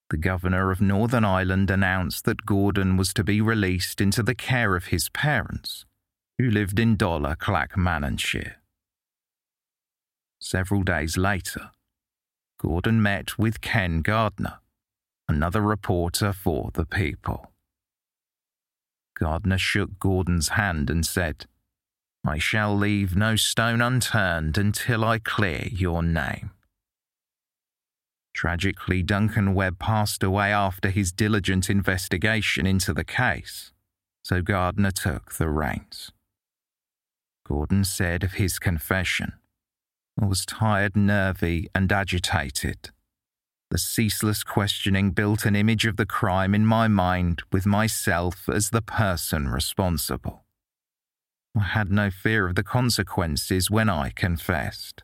the 0.09 0.17
governor 0.17 0.69
of 0.69 0.81
Northern 0.81 1.23
Ireland 1.23 1.71
announced 1.71 2.25
that 2.25 2.45
Gordon 2.45 2.97
was 2.97 3.13
to 3.13 3.23
be 3.23 3.39
released 3.39 4.01
into 4.01 4.21
the 4.21 4.35
care 4.35 4.75
of 4.75 4.87
his 4.87 5.07
parents, 5.09 5.85
who 6.37 6.51
lived 6.51 6.77
in 6.77 6.97
Dollar 6.97 7.37
Clackmannanshire. 7.37 8.55
Several 10.41 10.83
days 10.83 11.15
later, 11.15 11.71
Gordon 12.59 13.01
met 13.01 13.39
with 13.39 13.61
Ken 13.61 14.01
Gardner, 14.01 14.59
another 15.29 15.61
reporter 15.61 16.33
for 16.33 16.69
The 16.73 16.85
People. 16.85 17.52
Gardner 19.23 19.57
shook 19.57 19.99
Gordon's 19.99 20.49
hand 20.49 20.89
and 20.89 21.05
said, 21.05 21.45
I 22.25 22.39
shall 22.39 22.75
leave 22.75 23.15
no 23.15 23.37
stone 23.37 23.81
unturned 23.81 24.57
until 24.57 25.05
I 25.05 25.19
clear 25.19 25.69
your 25.71 26.03
name. 26.03 26.51
Tragically, 28.33 29.01
Duncan 29.01 29.53
Webb 29.53 29.79
passed 29.79 30.23
away 30.23 30.51
after 30.51 30.89
his 30.89 31.13
diligent 31.13 31.69
investigation 31.69 32.65
into 32.65 32.93
the 32.93 33.05
case, 33.05 33.71
so 34.25 34.41
Gardner 34.41 34.91
took 34.91 35.35
the 35.35 35.47
reins. 35.47 36.11
Gordon 37.47 37.85
said 37.85 38.25
of 38.25 38.33
his 38.33 38.59
confession, 38.59 39.31
I 40.21 40.25
was 40.25 40.45
tired, 40.45 40.97
nervy, 40.97 41.69
and 41.73 41.89
agitated. 41.93 42.89
The 43.73 43.79
ceaseless 43.79 44.43
questioning 44.43 45.13
built 45.13 45.45
an 45.45 45.55
image 45.55 45.87
of 45.87 45.97
the 45.97 46.05
crime 46.05 46.53
in 46.53 46.63
my 46.63 46.87
mind 46.87 47.41
with 47.51 47.65
myself 47.65 48.47
as 48.47 48.69
the 48.69 48.83
person 48.83 49.47
responsible. 49.47 50.43
I 51.57 51.63
had 51.63 51.91
no 51.91 52.11
fear 52.11 52.47
of 52.47 52.53
the 52.53 52.61
consequences 52.61 53.71
when 53.71 53.89
I 53.89 54.11
confessed. 54.11 55.01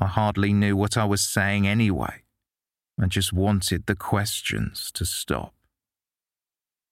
I 0.00 0.06
hardly 0.06 0.52
knew 0.52 0.76
what 0.76 0.96
I 0.96 1.04
was 1.04 1.20
saying 1.20 1.68
anyway. 1.68 2.24
I 3.00 3.06
just 3.06 3.32
wanted 3.32 3.86
the 3.86 3.94
questions 3.94 4.90
to 4.94 5.06
stop. 5.06 5.54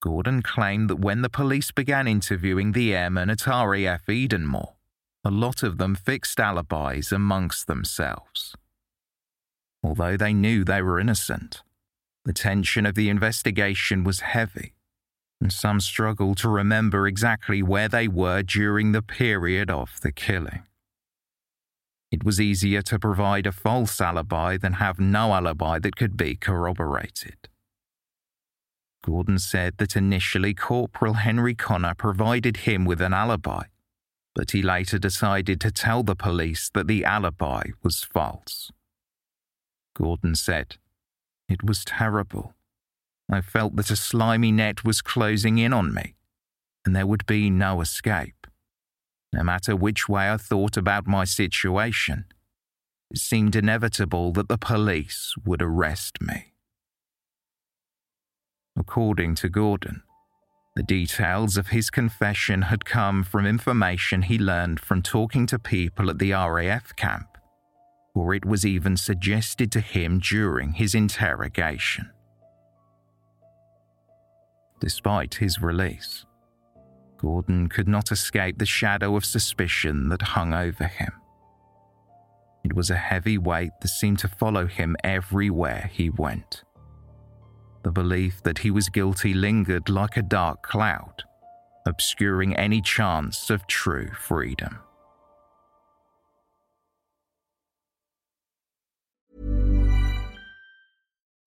Gordon 0.00 0.40
claimed 0.40 0.88
that 0.88 1.00
when 1.00 1.22
the 1.22 1.28
police 1.28 1.72
began 1.72 2.06
interviewing 2.06 2.70
the 2.70 2.94
airmen 2.94 3.28
at 3.28 3.48
RAF 3.48 4.06
Edenmore, 4.06 4.74
a 5.24 5.32
lot 5.32 5.64
of 5.64 5.78
them 5.78 5.96
fixed 5.96 6.38
alibis 6.38 7.10
amongst 7.10 7.66
themselves. 7.66 8.54
Although 9.82 10.16
they 10.16 10.32
knew 10.32 10.64
they 10.64 10.82
were 10.82 11.00
innocent, 11.00 11.62
the 12.24 12.32
tension 12.32 12.86
of 12.86 12.94
the 12.94 13.08
investigation 13.08 14.04
was 14.04 14.20
heavy, 14.20 14.74
and 15.40 15.52
some 15.52 15.80
struggled 15.80 16.38
to 16.38 16.48
remember 16.48 17.06
exactly 17.06 17.62
where 17.62 17.88
they 17.88 18.06
were 18.06 18.42
during 18.42 18.92
the 18.92 19.02
period 19.02 19.70
of 19.70 20.00
the 20.02 20.12
killing. 20.12 20.62
It 22.12 22.24
was 22.24 22.40
easier 22.40 22.82
to 22.82 22.98
provide 22.98 23.46
a 23.46 23.52
false 23.52 24.00
alibi 24.00 24.56
than 24.56 24.74
have 24.74 25.00
no 25.00 25.32
alibi 25.32 25.78
that 25.80 25.96
could 25.96 26.16
be 26.16 26.36
corroborated. 26.36 27.48
Gordon 29.02 29.38
said 29.38 29.78
that 29.78 29.96
initially 29.96 30.54
Corporal 30.54 31.14
Henry 31.14 31.54
Connor 31.54 31.94
provided 31.94 32.58
him 32.58 32.84
with 32.84 33.00
an 33.00 33.12
alibi, 33.12 33.64
but 34.34 34.52
he 34.52 34.62
later 34.62 34.98
decided 34.98 35.60
to 35.60 35.72
tell 35.72 36.04
the 36.04 36.14
police 36.14 36.70
that 36.74 36.86
the 36.86 37.04
alibi 37.04 37.64
was 37.82 38.04
false. 38.04 38.70
Gordon 39.94 40.34
said, 40.34 40.76
It 41.48 41.64
was 41.64 41.84
terrible. 41.84 42.54
I 43.30 43.40
felt 43.40 43.76
that 43.76 43.90
a 43.90 43.96
slimy 43.96 44.52
net 44.52 44.84
was 44.84 45.00
closing 45.00 45.58
in 45.58 45.72
on 45.72 45.94
me, 45.94 46.16
and 46.84 46.94
there 46.94 47.06
would 47.06 47.26
be 47.26 47.50
no 47.50 47.80
escape. 47.80 48.46
No 49.32 49.42
matter 49.42 49.74
which 49.74 50.08
way 50.08 50.30
I 50.30 50.36
thought 50.36 50.76
about 50.76 51.06
my 51.06 51.24
situation, 51.24 52.26
it 53.10 53.18
seemed 53.18 53.56
inevitable 53.56 54.32
that 54.32 54.48
the 54.48 54.58
police 54.58 55.34
would 55.44 55.62
arrest 55.62 56.20
me. 56.20 56.52
According 58.76 59.34
to 59.36 59.48
Gordon, 59.48 60.02
the 60.74 60.82
details 60.82 61.58
of 61.58 61.68
his 61.68 61.90
confession 61.90 62.62
had 62.62 62.86
come 62.86 63.22
from 63.22 63.46
information 63.46 64.22
he 64.22 64.38
learned 64.38 64.80
from 64.80 65.02
talking 65.02 65.46
to 65.46 65.58
people 65.58 66.08
at 66.08 66.18
the 66.18 66.32
RAF 66.32 66.96
camp, 66.96 67.31
or 68.14 68.34
it 68.34 68.44
was 68.44 68.66
even 68.66 68.96
suggested 68.96 69.72
to 69.72 69.80
him 69.80 70.18
during 70.18 70.72
his 70.72 70.94
interrogation. 70.94 72.10
Despite 74.80 75.36
his 75.36 75.62
release, 75.62 76.26
Gordon 77.18 77.68
could 77.68 77.88
not 77.88 78.10
escape 78.10 78.58
the 78.58 78.66
shadow 78.66 79.16
of 79.16 79.24
suspicion 79.24 80.08
that 80.08 80.22
hung 80.22 80.52
over 80.52 80.86
him. 80.86 81.12
It 82.64 82.74
was 82.74 82.90
a 82.90 82.96
heavy 82.96 83.38
weight 83.38 83.70
that 83.80 83.88
seemed 83.88 84.18
to 84.20 84.28
follow 84.28 84.66
him 84.66 84.96
everywhere 85.04 85.90
he 85.92 86.10
went. 86.10 86.64
The 87.82 87.92
belief 87.92 88.42
that 88.42 88.58
he 88.58 88.70
was 88.70 88.88
guilty 88.88 89.34
lingered 89.34 89.88
like 89.88 90.16
a 90.16 90.22
dark 90.22 90.62
cloud, 90.62 91.22
obscuring 91.86 92.56
any 92.56 92.80
chance 92.80 93.50
of 93.50 93.66
true 93.66 94.10
freedom. 94.14 94.78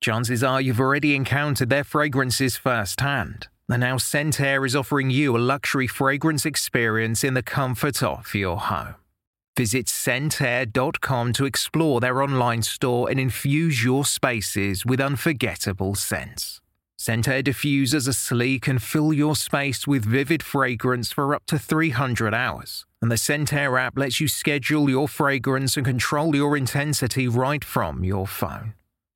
Chances 0.00 0.44
are 0.44 0.60
you've 0.60 0.80
already 0.80 1.14
encountered 1.14 1.70
their 1.70 1.84
fragrances 1.84 2.56
firsthand. 2.56 3.48
And 3.68 3.80
now 3.80 3.96
Scentair 3.96 4.64
is 4.64 4.76
offering 4.76 5.10
you 5.10 5.36
a 5.36 5.38
luxury 5.38 5.86
fragrance 5.86 6.46
experience 6.46 7.24
in 7.24 7.34
the 7.34 7.42
comfort 7.42 8.02
of 8.02 8.34
your 8.34 8.56
home. 8.56 8.94
Visit 9.56 9.86
scentair.com 9.86 11.32
to 11.32 11.44
explore 11.44 12.00
their 12.00 12.22
online 12.22 12.62
store 12.62 13.10
and 13.10 13.18
infuse 13.18 13.82
your 13.82 14.04
spaces 14.04 14.86
with 14.86 15.00
unforgettable 15.00 15.96
scents. 15.96 16.60
Scentair 16.96 17.42
diffusers 17.42 18.08
are 18.08 18.12
sleek 18.12 18.68
and 18.68 18.80
fill 18.80 19.12
your 19.12 19.34
space 19.34 19.86
with 19.86 20.04
vivid 20.04 20.44
fragrance 20.44 21.12
for 21.12 21.34
up 21.34 21.44
to 21.46 21.58
300 21.58 22.32
hours. 22.32 22.86
And 23.02 23.10
the 23.10 23.16
Scentair 23.16 23.80
app 23.80 23.98
lets 23.98 24.20
you 24.20 24.28
schedule 24.28 24.88
your 24.88 25.08
fragrance 25.08 25.76
and 25.76 25.84
control 25.84 26.34
your 26.34 26.56
intensity 26.56 27.26
right 27.28 27.64
from 27.64 28.04
your 28.04 28.26
phone. 28.26 28.74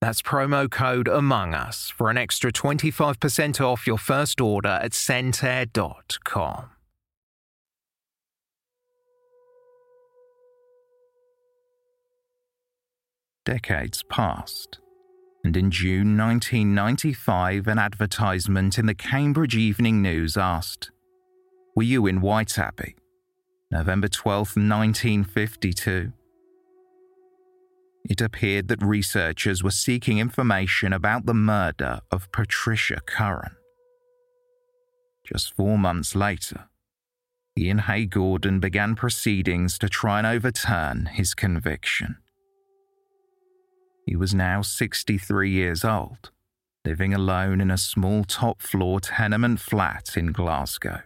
That's 0.00 0.22
promo 0.22 0.70
code 0.70 1.08
Among 1.08 1.52
Us 1.52 1.92
for 1.94 2.08
an 2.08 2.16
extra 2.16 2.50
25% 2.50 3.60
off 3.60 3.86
your 3.86 3.98
first 3.98 4.40
order 4.40 4.80
at 4.82 4.92
scentair.com. 4.92 6.70
Decades 13.44 14.04
passed, 14.08 14.78
and 15.44 15.56
in 15.56 15.70
June 15.70 16.16
1995, 16.16 17.66
an 17.66 17.78
advertisement 17.78 18.78
in 18.78 18.86
the 18.86 18.94
Cambridge 18.94 19.56
Evening 19.56 20.00
News 20.00 20.36
asked, 20.36 20.90
Were 21.74 21.82
you 21.82 22.06
in 22.06 22.20
White 22.20 22.58
Abbey? 22.58 22.96
November 23.70 24.08
12, 24.08 24.56
1952. 24.56 26.12
It 28.04 28.20
appeared 28.20 28.68
that 28.68 28.82
researchers 28.82 29.62
were 29.62 29.70
seeking 29.70 30.18
information 30.18 30.92
about 30.92 31.26
the 31.26 31.34
murder 31.34 32.00
of 32.10 32.30
Patricia 32.32 33.00
Curran. 33.06 33.56
Just 35.24 35.54
four 35.54 35.78
months 35.78 36.16
later, 36.16 36.68
Ian 37.58 37.78
Hay 37.78 38.06
Gordon 38.06 38.58
began 38.58 38.94
proceedings 38.94 39.78
to 39.78 39.88
try 39.88 40.18
and 40.18 40.26
overturn 40.26 41.06
his 41.06 41.34
conviction. 41.34 42.16
He 44.06 44.16
was 44.16 44.34
now 44.34 44.62
63 44.62 45.50
years 45.50 45.84
old, 45.84 46.30
living 46.84 47.12
alone 47.14 47.60
in 47.60 47.70
a 47.70 47.78
small 47.78 48.24
top 48.24 48.60
floor 48.62 48.98
tenement 49.00 49.60
flat 49.60 50.16
in 50.16 50.32
Glasgow. 50.32 51.02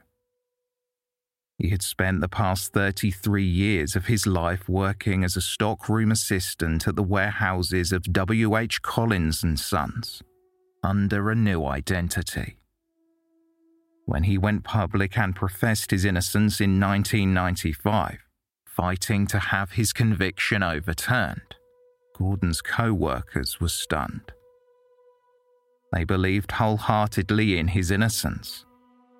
He 1.59 1.71
had 1.71 1.83
spent 1.83 2.21
the 2.21 2.29
past 2.29 2.73
33 2.73 3.45
years 3.45 3.95
of 3.95 4.07
his 4.07 4.27
life 4.27 4.69
working 4.69 5.23
as 5.23 5.37
a 5.37 5.41
stockroom 5.41 6.11
assistant 6.11 6.89
at 6.89 6.97
the 6.97 7.03
warehouses 7.03 7.93
of 7.93 8.13
W.H. 8.13 8.83
Collins 8.83 9.43
and 9.45 9.59
Sons 9.59 10.23
under 10.83 11.31
a 11.31 11.35
new 11.35 11.65
identity. 11.65 12.59
When 14.07 14.25
he 14.25 14.37
went 14.37 14.65
public 14.65 15.17
and 15.17 15.35
professed 15.35 15.93
his 15.93 16.05
innocence 16.05 16.61
in 16.61 16.79
1995, 16.81 18.19
fighting 18.67 19.27
to 19.29 19.39
have 19.39 19.73
his 19.73 19.93
conviction 19.93 20.63
overturned, 20.63 21.55
Gordon's 22.19 22.61
co 22.61 22.93
workers 22.93 23.61
were 23.61 23.69
stunned. 23.69 24.33
They 25.93 26.05
believed 26.05 26.53
wholeheartedly 26.53 27.57
in 27.59 27.69
his 27.69 27.91
innocence 27.93 28.67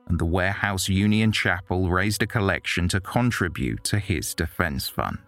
and 0.07 0.19
the 0.19 0.25
Warehouse 0.25 0.89
Union 0.89 1.33
Chapel 1.33 1.91
raised 1.91 2.23
a 2.23 2.27
collection 2.27 2.89
to 2.89 3.01
contribute 3.01 3.85
to 3.85 3.99
his 3.99 4.35
defence 4.35 4.89
fund. 4.89 5.19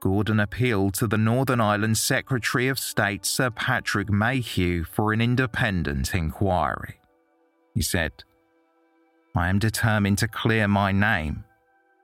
Gordon 0.00 0.40
appealed 0.40 0.94
to 0.94 1.06
the 1.06 1.18
Northern 1.18 1.60
Ireland 1.60 1.98
Secretary 1.98 2.68
of 2.68 2.78
State 2.78 3.24
Sir 3.24 3.50
Patrick 3.50 4.10
Mayhew 4.10 4.84
for 4.84 5.12
an 5.12 5.20
independent 5.20 6.14
inquiry. 6.14 7.00
He 7.74 7.82
said, 7.82 8.24
I 9.34 9.48
am 9.48 9.58
determined 9.58 10.18
to 10.18 10.28
clear 10.28 10.68
my 10.68 10.92
name, 10.92 11.44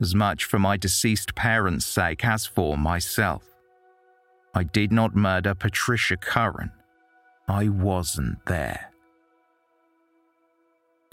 as 0.00 0.14
much 0.14 0.44
for 0.44 0.58
my 0.58 0.76
deceased 0.76 1.34
parents' 1.34 1.86
sake 1.86 2.24
as 2.24 2.44
for 2.44 2.76
myself. 2.76 3.44
I 4.54 4.64
did 4.64 4.92
not 4.92 5.16
murder 5.16 5.54
Patricia 5.54 6.16
Curran. 6.16 6.72
I 7.48 7.68
wasn't 7.68 8.44
there. 8.46 8.91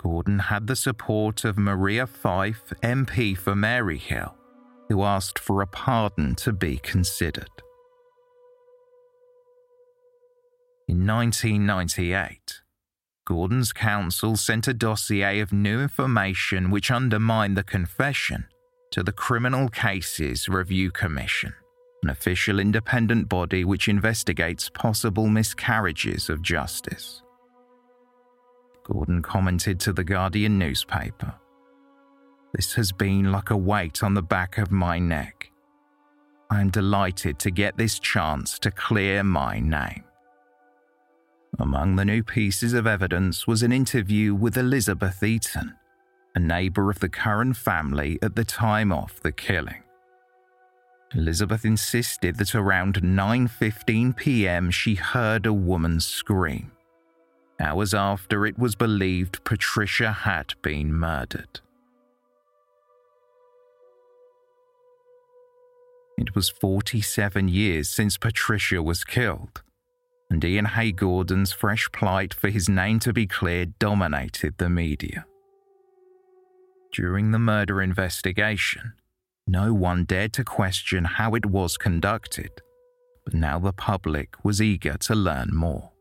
Gordon 0.01 0.39
had 0.39 0.67
the 0.67 0.77
support 0.77 1.43
of 1.43 1.57
Maria 1.57 2.07
Fyfe, 2.07 2.73
MP 2.81 3.37
for 3.37 3.53
Maryhill, 3.53 4.33
who 4.87 5.03
asked 5.03 5.37
for 5.37 5.61
a 5.61 5.67
pardon 5.67 6.35
to 6.35 6.53
be 6.53 6.77
considered. 6.77 7.49
In 10.87 11.05
1998, 11.05 12.61
Gordon's 13.25 13.73
counsel 13.73 14.37
sent 14.37 14.69
a 14.69 14.73
dossier 14.73 15.41
of 15.41 15.51
new 15.51 15.81
information 15.81 16.71
which 16.71 16.89
undermined 16.89 17.57
the 17.57 17.63
confession 17.63 18.45
to 18.91 19.03
the 19.03 19.11
Criminal 19.11 19.67
Cases 19.67 20.47
Review 20.47 20.91
Commission, 20.91 21.53
an 22.03 22.09
official 22.09 22.59
independent 22.59 23.27
body 23.27 23.65
which 23.65 23.89
investigates 23.89 24.69
possible 24.69 25.27
miscarriages 25.27 26.29
of 26.29 26.41
justice. 26.41 27.21
Gordon 28.91 29.21
commented 29.21 29.79
to 29.81 29.93
the 29.93 30.03
Guardian 30.03 30.57
newspaper. 30.57 31.35
This 32.53 32.73
has 32.73 32.91
been 32.91 33.31
like 33.31 33.51
a 33.51 33.57
weight 33.57 34.03
on 34.03 34.15
the 34.15 34.23
back 34.23 34.57
of 34.57 34.71
my 34.71 34.97
neck. 34.97 35.51
I 36.49 36.61
am 36.61 36.71
delighted 36.71 37.37
to 37.39 37.51
get 37.51 37.77
this 37.77 37.99
chance 37.99 38.57
to 38.59 38.71
clear 38.71 39.23
my 39.23 39.59
name. 39.59 40.03
Among 41.59 41.95
the 41.95 42.05
new 42.05 42.23
pieces 42.23 42.73
of 42.73 42.87
evidence 42.87 43.45
was 43.45 43.61
an 43.61 43.71
interview 43.71 44.33
with 44.33 44.57
Elizabeth 44.57 45.21
Eaton, 45.21 45.75
a 46.33 46.39
neighbour 46.39 46.89
of 46.89 46.99
the 46.99 47.09
Curran 47.09 47.53
family 47.53 48.17
at 48.23 48.35
the 48.35 48.45
time 48.45 48.91
of 48.91 49.21
the 49.21 49.31
killing. 49.31 49.83
Elizabeth 51.13 51.65
insisted 51.65 52.37
that 52.37 52.55
around 52.55 53.01
9:15 53.01 54.15
p.m. 54.15 54.71
she 54.71 54.95
heard 54.95 55.45
a 55.45 55.53
woman 55.53 55.99
scream 55.99 56.71
hours 57.59 57.93
after 57.93 58.45
it 58.45 58.57
was 58.57 58.75
believed 58.75 59.43
Patricia 59.43 60.11
had 60.11 60.53
been 60.61 60.93
murdered. 60.93 61.59
It 66.17 66.35
was 66.35 66.49
47 66.49 67.47
years 67.47 67.89
since 67.89 68.17
Patricia 68.17 68.83
was 68.83 69.03
killed, 69.03 69.61
and 70.29 70.43
Ian 70.43 70.65
Hay 70.65 70.91
Gordon's 70.91 71.53
fresh 71.53 71.87
plight 71.93 72.33
for 72.33 72.49
his 72.49 72.67
name 72.67 72.99
to 72.99 73.13
be 73.13 73.25
cleared 73.25 73.79
dominated 73.79 74.57
the 74.57 74.69
media. 74.69 75.25
During 76.91 77.31
the 77.31 77.39
murder 77.39 77.81
investigation, 77.81 78.93
no 79.47 79.73
one 79.73 80.03
dared 80.05 80.33
to 80.33 80.43
question 80.43 81.05
how 81.05 81.35
it 81.35 81.45
was 81.45 81.77
conducted, 81.77 82.51
but 83.23 83.33
now 83.33 83.57
the 83.59 83.73
public 83.73 84.35
was 84.43 84.61
eager 84.61 84.97
to 84.97 85.15
learn 85.15 85.49
more. 85.53 85.91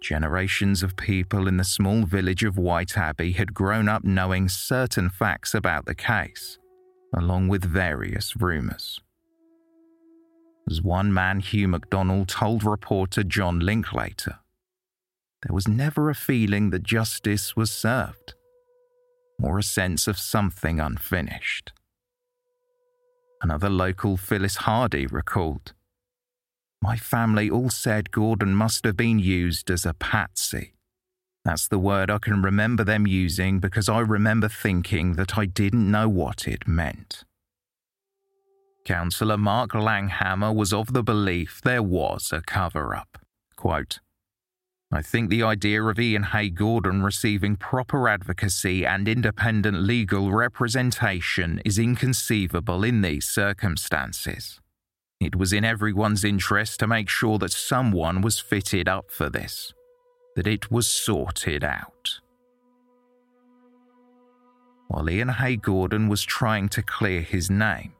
Generations 0.00 0.82
of 0.82 0.96
people 0.96 1.46
in 1.46 1.58
the 1.58 1.64
small 1.64 2.04
village 2.04 2.42
of 2.42 2.56
White 2.56 2.96
Abbey 2.96 3.32
had 3.32 3.52
grown 3.54 3.88
up 3.88 4.02
knowing 4.02 4.48
certain 4.48 5.10
facts 5.10 5.54
about 5.54 5.84
the 5.84 5.94
case, 5.94 6.58
along 7.14 7.48
with 7.48 7.64
various 7.64 8.34
rumours. 8.36 9.00
As 10.70 10.80
one 10.80 11.12
man, 11.12 11.40
Hugh 11.40 11.68
MacDonald, 11.68 12.28
told 12.28 12.64
reporter 12.64 13.22
John 13.22 13.60
Linklater, 13.60 14.38
there 15.42 15.54
was 15.54 15.68
never 15.68 16.10
a 16.10 16.14
feeling 16.14 16.70
that 16.70 16.82
justice 16.82 17.56
was 17.56 17.70
served, 17.70 18.34
or 19.42 19.58
a 19.58 19.62
sense 19.62 20.06
of 20.06 20.18
something 20.18 20.80
unfinished. 20.80 21.72
Another 23.42 23.70
local, 23.70 24.16
Phyllis 24.16 24.56
Hardy, 24.56 25.06
recalled, 25.06 25.72
my 26.82 26.96
family 26.96 27.50
all 27.50 27.70
said 27.70 28.10
Gordon 28.10 28.54
must 28.54 28.84
have 28.84 28.96
been 28.96 29.18
used 29.18 29.70
as 29.70 29.84
a 29.84 29.94
patsy. 29.94 30.74
That's 31.44 31.68
the 31.68 31.78
word 31.78 32.10
I 32.10 32.18
can 32.18 32.42
remember 32.42 32.84
them 32.84 33.06
using 33.06 33.60
because 33.60 33.88
I 33.88 34.00
remember 34.00 34.48
thinking 34.48 35.14
that 35.14 35.38
I 35.38 35.46
didn't 35.46 35.90
know 35.90 36.08
what 36.08 36.46
it 36.46 36.68
meant. 36.68 37.24
Councillor 38.84 39.36
Mark 39.36 39.70
Langhammer 39.72 40.54
was 40.54 40.72
of 40.72 40.92
the 40.92 41.02
belief 41.02 41.60
there 41.62 41.82
was 41.82 42.30
a 42.32 42.40
cover 42.40 42.94
up. 42.94 43.18
Quote, 43.56 44.00
I 44.92 45.02
think 45.02 45.30
the 45.30 45.44
idea 45.44 45.82
of 45.84 46.00
Ian 46.00 46.24
Hay 46.24 46.50
Gordon 46.50 47.02
receiving 47.02 47.56
proper 47.56 48.08
advocacy 48.08 48.84
and 48.84 49.06
independent 49.06 49.82
legal 49.82 50.32
representation 50.32 51.62
is 51.64 51.78
inconceivable 51.78 52.82
in 52.82 53.00
these 53.00 53.26
circumstances. 53.26 54.60
It 55.20 55.36
was 55.36 55.52
in 55.52 55.64
everyone's 55.64 56.24
interest 56.24 56.80
to 56.80 56.86
make 56.86 57.10
sure 57.10 57.38
that 57.38 57.52
someone 57.52 58.22
was 58.22 58.38
fitted 58.38 58.88
up 58.88 59.10
for 59.10 59.28
this, 59.28 59.74
that 60.34 60.46
it 60.46 60.70
was 60.70 60.86
sorted 60.86 61.62
out. 61.62 62.20
While 64.88 65.10
Ian 65.10 65.28
Hay 65.28 65.56
Gordon 65.56 66.08
was 66.08 66.22
trying 66.22 66.70
to 66.70 66.82
clear 66.82 67.20
his 67.20 67.50
name, 67.50 67.92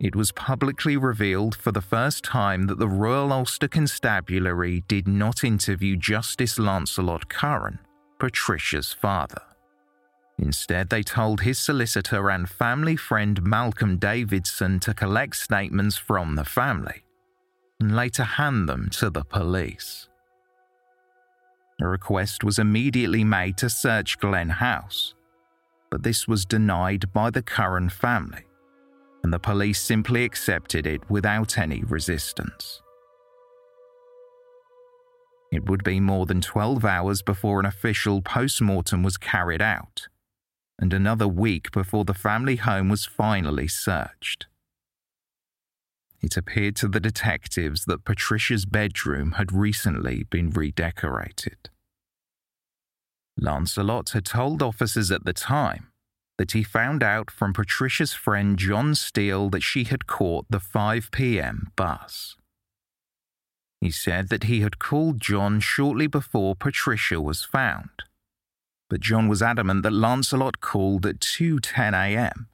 it 0.00 0.16
was 0.16 0.32
publicly 0.32 0.96
revealed 0.96 1.54
for 1.54 1.70
the 1.70 1.80
first 1.80 2.24
time 2.24 2.66
that 2.66 2.78
the 2.80 2.88
Royal 2.88 3.32
Ulster 3.32 3.68
Constabulary 3.68 4.82
did 4.88 5.06
not 5.06 5.44
interview 5.44 5.96
Justice 5.96 6.58
Lancelot 6.58 7.28
Curran, 7.28 7.78
Patricia's 8.18 8.92
father. 8.92 9.40
Instead, 10.38 10.88
they 10.88 11.02
told 11.02 11.40
his 11.40 11.58
solicitor 11.58 12.30
and 12.30 12.48
family 12.48 12.96
friend 12.96 13.42
Malcolm 13.42 13.98
Davidson 13.98 14.80
to 14.80 14.92
collect 14.92 15.36
statements 15.36 15.96
from 15.96 16.34
the 16.34 16.44
family 16.44 17.04
and 17.80 17.94
later 17.94 18.24
hand 18.24 18.68
them 18.68 18.88
to 18.90 19.10
the 19.10 19.24
police. 19.24 20.08
A 21.80 21.86
request 21.86 22.44
was 22.44 22.58
immediately 22.58 23.24
made 23.24 23.56
to 23.58 23.70
search 23.70 24.18
Glen 24.18 24.48
House, 24.48 25.14
but 25.90 26.02
this 26.02 26.26
was 26.26 26.44
denied 26.44 27.12
by 27.12 27.30
the 27.30 27.42
Curran 27.42 27.88
family, 27.88 28.44
and 29.22 29.32
the 29.32 29.38
police 29.38 29.80
simply 29.80 30.24
accepted 30.24 30.86
it 30.86 31.08
without 31.08 31.58
any 31.58 31.82
resistance. 31.84 32.80
It 35.52 35.68
would 35.68 35.84
be 35.84 36.00
more 36.00 36.26
than 36.26 36.40
12 36.40 36.84
hours 36.84 37.22
before 37.22 37.60
an 37.60 37.66
official 37.66 38.20
post 38.22 38.60
mortem 38.60 39.04
was 39.04 39.16
carried 39.16 39.62
out 39.62 40.08
and 40.78 40.92
another 40.92 41.28
week 41.28 41.70
before 41.70 42.04
the 42.04 42.14
family 42.14 42.56
home 42.56 42.88
was 42.88 43.04
finally 43.04 43.68
searched. 43.68 44.46
It 46.20 46.36
appeared 46.36 46.76
to 46.76 46.88
the 46.88 47.00
detectives 47.00 47.84
that 47.84 48.04
Patricia's 48.04 48.64
bedroom 48.64 49.32
had 49.32 49.52
recently 49.52 50.24
been 50.24 50.50
redecorated. 50.50 51.68
Lancelot 53.36 54.10
had 54.10 54.24
told 54.24 54.62
officers 54.62 55.10
at 55.10 55.24
the 55.24 55.32
time 55.32 55.88
that 56.38 56.52
he 56.52 56.62
found 56.62 57.02
out 57.02 57.30
from 57.30 57.52
Patricia's 57.52 58.12
friend 58.12 58.58
John 58.58 58.94
Steele 58.94 59.50
that 59.50 59.62
she 59.62 59.84
had 59.84 60.06
caught 60.06 60.46
the 60.48 60.60
5 60.60 61.10
p.m. 61.12 61.72
bus. 61.76 62.36
He 63.80 63.90
said 63.90 64.30
that 64.30 64.44
he 64.44 64.60
had 64.60 64.78
called 64.78 65.20
John 65.20 65.60
shortly 65.60 66.06
before 66.06 66.56
Patricia 66.56 67.20
was 67.20 67.44
found 67.44 67.90
but 68.88 69.00
John 69.00 69.28
was 69.28 69.42
adamant 69.42 69.82
that 69.82 69.92
Lancelot 69.92 70.60
called 70.60 71.06
at 71.06 71.20
2:10 71.20 71.92
a.m., 71.92 72.48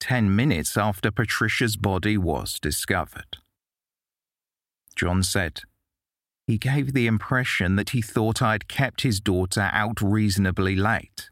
10 0.00 0.34
minutes 0.34 0.76
after 0.76 1.10
Patricia's 1.10 1.76
body 1.76 2.16
was 2.16 2.58
discovered. 2.60 3.38
John 4.94 5.22
said, 5.22 5.62
He 6.46 6.58
gave 6.58 6.92
the 6.92 7.06
impression 7.06 7.76
that 7.76 7.90
he 7.90 8.02
thought 8.02 8.42
I'd 8.42 8.68
kept 8.68 9.02
his 9.02 9.20
daughter 9.20 9.70
out 9.72 10.00
reasonably 10.00 10.76
late, 10.76 11.30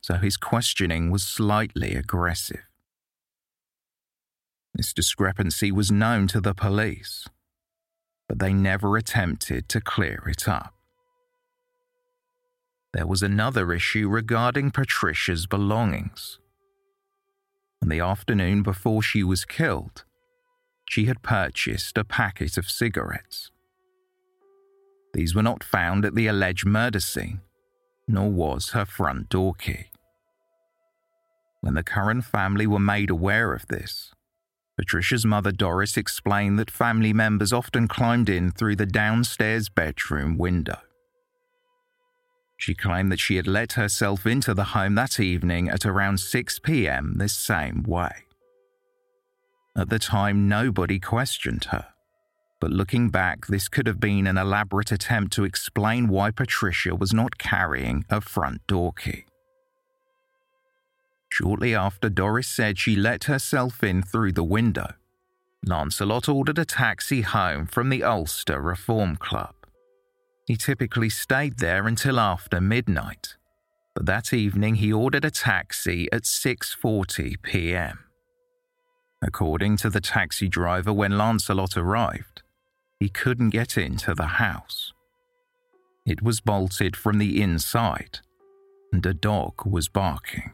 so 0.00 0.14
his 0.14 0.36
questioning 0.36 1.10
was 1.10 1.22
slightly 1.22 1.94
aggressive. 1.94 2.64
This 4.74 4.92
discrepancy 4.92 5.72
was 5.72 5.90
known 5.90 6.26
to 6.28 6.40
the 6.40 6.54
police, 6.54 7.26
but 8.28 8.38
they 8.38 8.52
never 8.52 8.96
attempted 8.96 9.68
to 9.70 9.80
clear 9.80 10.22
it 10.26 10.46
up. 10.46 10.75
There 12.96 13.06
was 13.06 13.22
another 13.22 13.74
issue 13.74 14.08
regarding 14.08 14.70
Patricia's 14.70 15.46
belongings. 15.46 16.38
On 17.82 17.90
the 17.90 18.00
afternoon 18.00 18.62
before 18.62 19.02
she 19.02 19.22
was 19.22 19.44
killed, 19.44 20.06
she 20.88 21.04
had 21.04 21.20
purchased 21.20 21.98
a 21.98 22.04
packet 22.04 22.56
of 22.56 22.70
cigarettes. 22.70 23.50
These 25.12 25.34
were 25.34 25.42
not 25.42 25.62
found 25.62 26.06
at 26.06 26.14
the 26.14 26.26
alleged 26.26 26.64
murder 26.64 27.00
scene, 27.00 27.42
nor 28.08 28.30
was 28.30 28.70
her 28.70 28.86
front 28.86 29.28
door 29.28 29.52
key. 29.52 29.90
When 31.60 31.74
the 31.74 31.82
Curran 31.82 32.22
family 32.22 32.66
were 32.66 32.78
made 32.78 33.10
aware 33.10 33.52
of 33.52 33.66
this, 33.66 34.14
Patricia's 34.78 35.26
mother 35.26 35.52
Doris 35.52 35.98
explained 35.98 36.58
that 36.58 36.70
family 36.70 37.12
members 37.12 37.52
often 37.52 37.88
climbed 37.88 38.30
in 38.30 38.52
through 38.52 38.76
the 38.76 38.86
downstairs 38.86 39.68
bedroom 39.68 40.38
window. 40.38 40.78
She 42.56 42.74
claimed 42.74 43.12
that 43.12 43.20
she 43.20 43.36
had 43.36 43.46
let 43.46 43.72
herself 43.72 44.26
into 44.26 44.54
the 44.54 44.64
home 44.64 44.94
that 44.94 45.20
evening 45.20 45.68
at 45.68 45.84
around 45.84 46.18
6 46.18 46.58
pm 46.60 47.14
this 47.18 47.34
same 47.34 47.82
way. 47.82 48.24
At 49.76 49.90
the 49.90 49.98
time, 49.98 50.48
nobody 50.48 50.98
questioned 50.98 51.64
her, 51.66 51.88
but 52.60 52.70
looking 52.70 53.10
back, 53.10 53.46
this 53.46 53.68
could 53.68 53.86
have 53.86 54.00
been 54.00 54.26
an 54.26 54.38
elaborate 54.38 54.90
attempt 54.90 55.34
to 55.34 55.44
explain 55.44 56.08
why 56.08 56.30
Patricia 56.30 56.94
was 56.94 57.12
not 57.12 57.36
carrying 57.36 58.04
a 58.08 58.22
front 58.22 58.66
door 58.66 58.92
key. 58.94 59.26
Shortly 61.28 61.74
after 61.74 62.08
Doris 62.08 62.48
said 62.48 62.78
she 62.78 62.96
let 62.96 63.24
herself 63.24 63.82
in 63.82 64.02
through 64.02 64.32
the 64.32 64.44
window, 64.44 64.94
Lancelot 65.66 66.28
ordered 66.28 66.58
a 66.58 66.64
taxi 66.64 67.20
home 67.20 67.66
from 67.66 67.90
the 67.90 68.02
Ulster 68.02 68.62
Reform 68.62 69.16
Club. 69.16 69.55
He 70.46 70.56
typically 70.56 71.10
stayed 71.10 71.58
there 71.58 71.88
until 71.88 72.20
after 72.20 72.60
midnight, 72.60 73.36
but 73.94 74.06
that 74.06 74.32
evening 74.32 74.76
he 74.76 74.92
ordered 74.92 75.24
a 75.24 75.30
taxi 75.30 76.08
at 76.12 76.22
6:40 76.22 77.42
p.m. 77.42 77.98
According 79.20 79.76
to 79.78 79.90
the 79.90 80.00
taxi 80.00 80.48
driver 80.48 80.92
when 80.92 81.18
Lancelot 81.18 81.76
arrived, 81.76 82.42
he 83.00 83.08
couldn't 83.08 83.50
get 83.50 83.76
into 83.76 84.14
the 84.14 84.38
house. 84.38 84.92
It 86.06 86.22
was 86.22 86.40
bolted 86.40 86.94
from 86.94 87.18
the 87.18 87.42
inside, 87.42 88.20
and 88.92 89.04
a 89.04 89.14
dog 89.14 89.66
was 89.66 89.88
barking. 89.88 90.52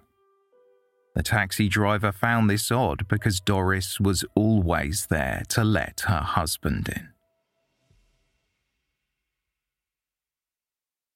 The 1.15 1.23
taxi 1.23 1.69
driver 1.69 2.11
found 2.11 2.49
this 2.49 2.71
odd 2.71 3.07
because 3.07 3.41
Doris 3.41 4.01
was 4.01 4.25
always 4.35 5.09
there 5.11 5.43
to 5.51 5.63
let 5.63 6.05
her 6.07 6.21
husband 6.21 6.89
in. 6.89 7.12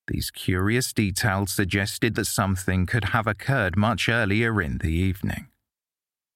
These 0.09 0.31
curious 0.31 0.93
details 0.93 1.53
suggested 1.53 2.15
that 2.15 2.27
something 2.27 2.87
could 2.87 3.07
have 3.07 3.27
occurred 3.27 3.77
much 3.77 4.09
earlier 4.09 4.63
in 4.63 4.79
the 4.79 4.93
evening. 4.93 5.49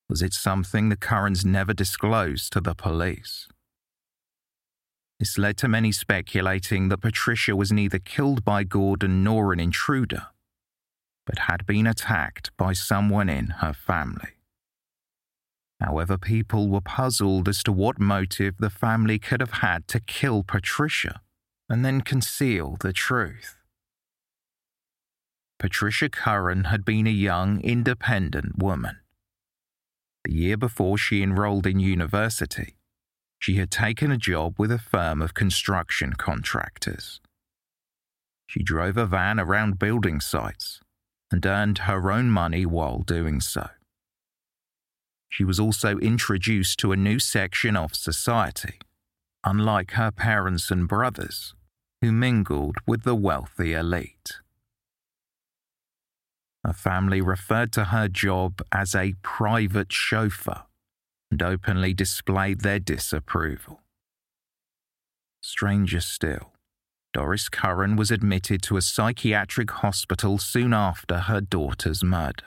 Was 0.09 0.23
it 0.23 0.35
something 0.35 0.89
the 0.89 0.97
Currans 0.97 1.45
never 1.45 1.73
disclosed 1.73 2.53
to 2.53 2.61
the 2.61 2.75
police? 2.75 3.47
This 5.21 5.39
led 5.39 5.57
to 5.59 5.69
many 5.69 5.93
speculating 5.93 6.89
that 6.89 7.03
Patricia 7.03 7.55
was 7.55 7.71
neither 7.71 8.01
killed 8.01 8.45
by 8.45 8.65
Gordon 8.65 9.23
nor 9.23 9.53
an 9.53 9.61
intruder, 9.61 10.27
but 11.25 11.41
had 11.41 11.65
been 11.65 11.87
attacked 11.87 12.51
by 12.57 12.73
someone 12.73 13.29
in 13.29 13.49
her 13.61 13.73
family. 13.73 14.31
However, 15.79 16.19
people 16.19 16.69
were 16.69 16.81
puzzled 16.81 17.49
as 17.49 17.63
to 17.63 17.73
what 17.73 18.01
motive 18.01 18.57
the 18.59 18.69
family 18.69 19.19
could 19.19 19.41
have 19.41 19.61
had 19.63 19.87
to 19.89 20.01
kill 20.01 20.43
Patricia 20.43 21.21
and 21.69 21.85
then 21.85 22.01
conceal 22.01 22.77
the 22.81 22.93
truth. 22.93 23.60
Patricia 25.61 26.09
Curran 26.09 26.65
had 26.65 26.87
been 26.87 27.07
a 27.07 27.11
young, 27.11 27.61
independent 27.61 28.57
woman. 28.57 28.97
The 30.25 30.33
year 30.33 30.57
before 30.57 30.97
she 30.97 31.23
enrolled 31.23 31.67
in 31.67 31.79
university, 31.79 32.77
she 33.39 33.57
had 33.57 33.71
taken 33.71 34.11
a 34.11 34.17
job 34.17 34.55
with 34.59 34.73
a 34.73 34.79
firm 34.79 35.21
of 35.21 35.35
construction 35.35 36.15
contractors. 36.15 37.21
She 38.47 38.63
drove 38.63 38.97
a 38.97 39.05
van 39.05 39.39
around 39.39 39.79
building 39.79 40.19
sites 40.21 40.81
and 41.31 41.45
earned 41.45 41.81
her 41.81 42.11
own 42.11 42.31
money 42.31 42.65
while 42.65 43.01
doing 43.01 43.43
so. 43.43 43.69
She 45.29 45.45
was 45.45 45.61
also 45.61 45.99
introduced 45.99 46.79
to 46.79 46.93
a 46.93 46.97
new 46.97 47.19
section 47.19 47.77
of 47.77 47.95
society, 47.95 48.79
unlike 49.45 49.91
her 49.93 50.11
parents 50.11 50.71
and 50.71 50.89
brothers, 50.89 51.55
who 52.01 52.13
mingled 52.13 52.77
with 52.87 53.03
the 53.03 53.15
wealthy 53.15 53.75
elite. 53.75 54.41
Her 56.65 56.73
family 56.73 57.21
referred 57.21 57.73
to 57.73 57.87
her 57.87 58.09
job 58.09 58.63
as 58.71 58.95
a 58.95 59.15
private 59.23 59.93
chauffeur 59.93 60.65
and 61.31 61.43
openly 61.43 61.95
displayed 61.95 62.61
their 62.61 62.79
disapproval. 62.79 63.81
Stranger 65.41 66.01
still, 66.01 66.53
Doris 67.13 67.49
Curran 67.49 67.97
was 67.97 68.11
admitted 68.11 68.63
to 68.63 68.77
a 68.77 68.83
psychiatric 68.83 69.71
hospital 69.71 70.39
soon 70.39 70.75
after 70.75 71.21
her 71.21 71.41
daughter's 71.41 72.05
murder. 72.05 72.45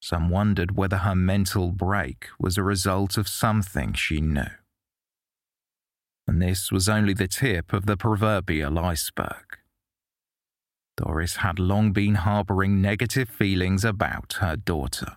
Some 0.00 0.28
wondered 0.30 0.76
whether 0.76 0.98
her 0.98 1.14
mental 1.14 1.72
break 1.72 2.28
was 2.38 2.56
a 2.56 2.62
result 2.62 3.16
of 3.16 3.28
something 3.28 3.92
she 3.92 4.20
knew. 4.20 4.50
And 6.26 6.42
this 6.42 6.70
was 6.70 6.88
only 6.88 7.14
the 7.14 7.28
tip 7.28 7.72
of 7.72 7.86
the 7.86 7.96
proverbial 7.96 8.78
iceberg. 8.78 9.57
Doris 10.98 11.36
had 11.36 11.60
long 11.60 11.92
been 11.92 12.16
harboring 12.16 12.82
negative 12.82 13.28
feelings 13.28 13.84
about 13.84 14.38
her 14.40 14.56
daughter. 14.56 15.16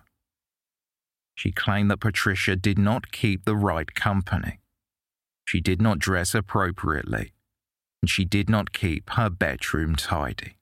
She 1.34 1.50
claimed 1.50 1.90
that 1.90 1.98
Patricia 2.00 2.54
did 2.54 2.78
not 2.78 3.10
keep 3.10 3.44
the 3.44 3.56
right 3.56 3.92
company. 3.92 4.60
She 5.44 5.60
did 5.60 5.82
not 5.82 5.98
dress 5.98 6.36
appropriately, 6.36 7.32
and 8.00 8.08
she 8.08 8.24
did 8.24 8.48
not 8.48 8.72
keep 8.72 9.10
her 9.10 9.28
bedroom 9.28 9.96
tidy. 9.96 10.56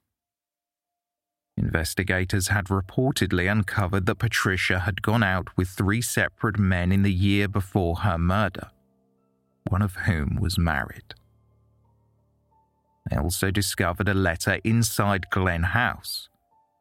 Investigators 1.55 2.49
had 2.49 2.67
reportedly 2.67 3.51
uncovered 3.51 4.07
that 4.07 4.15
Patricia 4.15 4.81
had 4.81 5.03
gone 5.03 5.23
out 5.23 5.55
with 5.55 5.69
three 5.69 6.01
separate 6.01 6.59
men 6.59 6.91
in 6.93 7.03
the 7.03 7.13
year 7.13 7.47
before 7.47 7.97
her 7.97 8.17
murder, 8.17 8.71
one 9.69 9.83
of 9.83 9.97
whom 9.97 10.37
was 10.41 10.57
married. 10.57 11.15
They 13.11 13.17
also 13.17 13.51
discovered 13.51 14.09
a 14.09 14.15
letter 14.15 14.61
inside 14.63 15.31
Glen 15.31 15.65
House, 15.65 16.29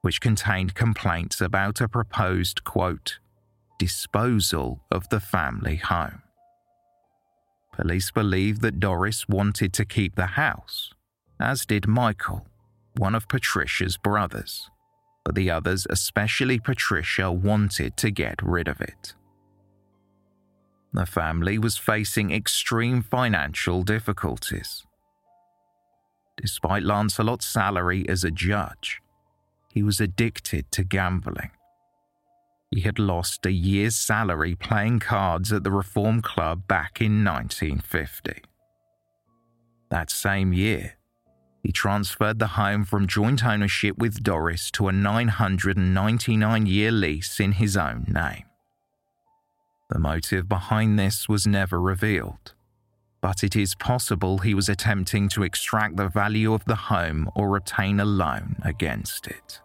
which 0.01 0.21
contained 0.21 0.75
complaints 0.75 1.41
about 1.41 1.81
a 1.81 1.87
proposed, 1.87 2.63
quote, 2.63 3.19
disposal 3.79 4.81
of 4.91 5.09
the 5.09 5.19
family 5.19 5.77
home. 5.77 6.21
Police 7.73 8.11
believe 8.11 8.59
that 8.59 8.79
Doris 8.79 9.27
wanted 9.27 9.73
to 9.73 9.85
keep 9.85 10.15
the 10.15 10.27
house, 10.27 10.93
as 11.39 11.65
did 11.65 11.87
Michael, 11.87 12.45
one 12.97 13.15
of 13.15 13.27
Patricia's 13.27 13.97
brothers, 13.97 14.69
but 15.23 15.33
the 15.33 15.49
others, 15.49 15.87
especially 15.89 16.59
Patricia, 16.59 17.31
wanted 17.31 17.95
to 17.97 18.11
get 18.11 18.41
rid 18.43 18.67
of 18.67 18.81
it. 18.81 19.13
The 20.91 21.05
family 21.05 21.57
was 21.57 21.77
facing 21.77 22.31
extreme 22.31 23.01
financial 23.01 23.83
difficulties 23.83 24.85
Despite 26.41 26.83
Lancelot's 26.83 27.45
salary 27.45 28.07
as 28.07 28.23
a 28.23 28.31
judge, 28.31 29.01
he 29.73 29.83
was 29.83 29.99
addicted 29.99 30.71
to 30.71 30.85
gambling. 30.85 31.51
He 32.71 32.81
had 32.81 32.97
lost 32.97 33.45
a 33.45 33.51
year's 33.51 33.95
salary 33.95 34.55
playing 34.55 34.99
cards 34.99 35.51
at 35.51 35.63
the 35.63 35.71
Reform 35.71 36.21
Club 36.21 36.65
back 36.67 37.01
in 37.01 37.25
1950. 37.25 38.43
That 39.89 40.09
same 40.09 40.53
year, 40.53 40.93
he 41.61 41.73
transferred 41.73 42.39
the 42.39 42.47
home 42.47 42.85
from 42.85 43.07
joint 43.07 43.43
ownership 43.43 43.97
with 43.97 44.23
Doris 44.23 44.71
to 44.71 44.87
a 44.87 44.93
999 44.93 46.65
year 46.65 46.91
lease 46.91 47.39
in 47.39 47.53
his 47.53 47.75
own 47.75 48.05
name. 48.07 48.45
The 49.89 49.99
motive 49.99 50.47
behind 50.47 50.97
this 50.97 51.27
was 51.27 51.45
never 51.45 51.81
revealed, 51.81 52.53
but 53.21 53.43
it 53.43 53.55
is 53.55 53.75
possible 53.75 54.37
he 54.37 54.53
was 54.53 54.69
attempting 54.69 55.29
to 55.29 55.43
extract 55.43 55.97
the 55.97 56.07
value 56.07 56.53
of 56.53 56.65
the 56.65 56.75
home 56.75 57.29
or 57.35 57.55
obtain 57.55 57.99
a 57.99 58.05
loan 58.05 58.55
against 58.63 59.27
it. 59.27 59.61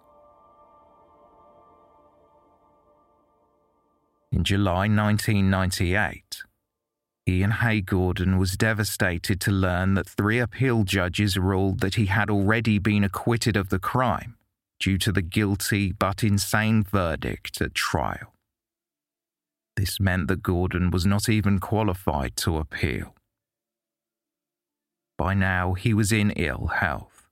In 4.32 4.42
July 4.42 4.88
1998, 4.88 6.42
Ian 7.28 7.52
Hay 7.52 7.80
Gordon 7.80 8.36
was 8.36 8.56
devastated 8.56 9.40
to 9.40 9.50
learn 9.50 9.94
that 9.94 10.08
three 10.08 10.40
appeal 10.40 10.82
judges 10.82 11.38
ruled 11.38 11.80
that 11.80 11.94
he 11.94 12.06
had 12.06 12.28
already 12.28 12.78
been 12.78 13.04
acquitted 13.04 13.56
of 13.56 13.68
the 13.68 13.78
crime 13.78 14.36
due 14.80 14.98
to 14.98 15.12
the 15.12 15.22
guilty 15.22 15.92
but 15.92 16.24
insane 16.24 16.82
verdict 16.82 17.60
at 17.60 17.74
trial. 17.74 18.34
This 19.76 19.98
meant 19.98 20.28
that 20.28 20.42
Gordon 20.42 20.90
was 20.90 21.06
not 21.06 21.28
even 21.28 21.58
qualified 21.58 22.36
to 22.38 22.58
appeal. 22.58 23.14
By 25.16 25.34
now, 25.34 25.74
he 25.74 25.94
was 25.94 26.12
in 26.12 26.30
ill 26.32 26.66
health. 26.66 27.28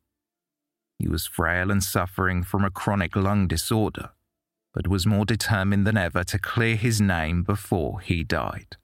He 0.98 1.08
was 1.08 1.26
frail 1.26 1.70
and 1.70 1.82
suffering 1.82 2.44
from 2.44 2.64
a 2.64 2.70
chronic 2.70 3.16
lung 3.16 3.48
disorder, 3.48 4.10
but 4.72 4.86
was 4.86 5.06
more 5.06 5.24
determined 5.24 5.86
than 5.86 5.96
ever 5.96 6.22
to 6.24 6.38
clear 6.38 6.76
his 6.76 7.00
name 7.00 7.42
before 7.42 8.00
he 8.00 8.22
died. 8.22 8.76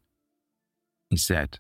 He 1.11 1.17
said, 1.17 1.59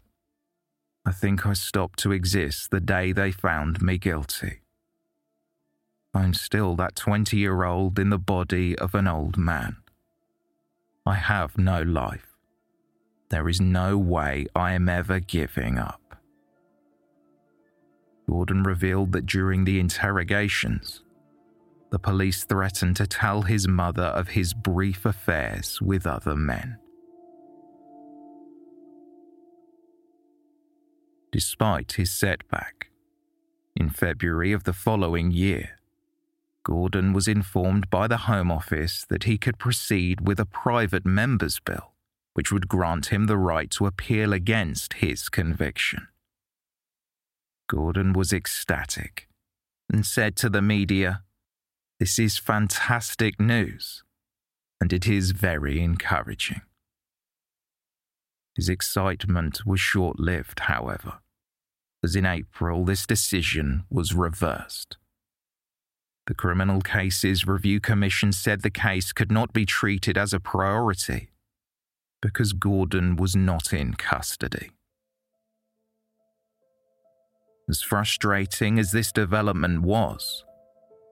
I 1.07 1.12
think 1.12 1.47
I 1.47 1.53
stopped 1.53 1.99
to 2.01 2.12
exist 2.12 2.70
the 2.70 2.80
day 2.80 3.12
they 3.12 3.30
found 3.30 3.80
me 3.80 3.99
guilty. 3.99 4.61
I'm 6.12 6.34
still 6.34 6.74
that 6.76 6.97
20 6.97 7.36
year 7.36 7.64
old 7.64 7.99
in 7.99 8.11
the 8.11 8.18
body 8.18 8.76
of 8.76 8.95
an 8.95 9.07
old 9.07 9.36
man. 9.36 9.76
I 11.07 11.14
have 11.14 11.57
no 11.57 11.82
life. 11.82 12.36
There 13.30 13.49
is 13.49 13.61
no 13.61 13.97
way 13.97 14.47
I 14.55 14.72
am 14.72 14.89
ever 14.89 15.20
giving 15.20 15.78
up. 15.78 16.08
Gordon 18.29 18.62
revealed 18.62 19.12
that 19.12 19.24
during 19.24 19.64
the 19.64 19.81
interrogations, 19.81 21.03
the 21.91 21.99
police 21.99 22.45
threatened 22.45 22.97
to 22.97 23.07
tell 23.07 23.43
his 23.43 23.66
mother 23.66 24.03
of 24.03 24.29
his 24.29 24.53
brief 24.53 25.07
affairs 25.07 25.81
with 25.81 26.07
other 26.07 26.37
men. 26.37 26.79
Despite 31.33 31.93
his 31.93 32.11
setback, 32.11 32.91
in 33.74 33.89
February 33.89 34.53
of 34.53 34.64
the 34.64 34.74
following 34.74 35.31
year, 35.31 35.79
Gordon 36.64 37.14
was 37.14 37.29
informed 37.29 37.89
by 37.89 38.07
the 38.07 38.18
Home 38.29 38.51
Office 38.51 39.07
that 39.09 39.24
he 39.24 39.39
could 39.39 39.59
proceed 39.59 40.26
with 40.26 40.39
a 40.39 40.45
private 40.45 41.07
member's 41.07 41.61
bill, 41.61 41.93
which 42.35 42.53
would 42.53 42.68
grant 42.68 43.07
him 43.07 43.26
the 43.26 43.39
right 43.39 43.70
to 43.70 43.87
appeal 43.87 44.35
against 44.35 44.95
his 44.95 45.31
conviction. 45.31 46.09
Gordon 47.69 48.14
was 48.14 48.33
ecstatic 48.33 49.29
and 49.93 50.05
said 50.05 50.37
to 50.37 50.49
the 50.49 50.62
media, 50.62 51.23
This 52.01 52.19
is 52.19 52.39
fantastic 52.39 53.39
news, 53.39 54.03
and 54.81 54.93
it 54.93 55.07
is 55.07 55.33
very 55.33 55.81
encouraging. 55.81 56.62
His 58.57 58.69
excitement 58.69 59.64
was 59.64 59.81
short 59.81 60.19
lived, 60.19 60.61
however, 60.61 61.19
as 62.03 62.16
in 62.16 62.27
April 62.27 62.85
this 62.85 63.07
decision 63.07 63.85
was 63.91 64.14
reversed. 64.14 64.97
The 66.27 66.35
Criminal 66.35 66.81
Cases 66.81 67.47
Review 67.47 67.81
Commission 67.81 68.33
said 68.33 68.62
the 68.62 68.71
case 68.71 69.12
could 69.12 69.31
not 69.31 69.53
be 69.53 69.64
treated 69.64 70.19
as 70.19 70.33
a 70.33 70.41
priority 70.41 71.31
because 72.21 72.53
Gordon 72.53 73.16
was 73.16 73.37
not 73.37 73.73
in 73.73 73.95
custody. 73.95 74.71
As 77.69 77.83
frustrating 77.83 78.79
as 78.79 78.93
this 78.93 79.12
development 79.12 79.83
was, 79.83 80.45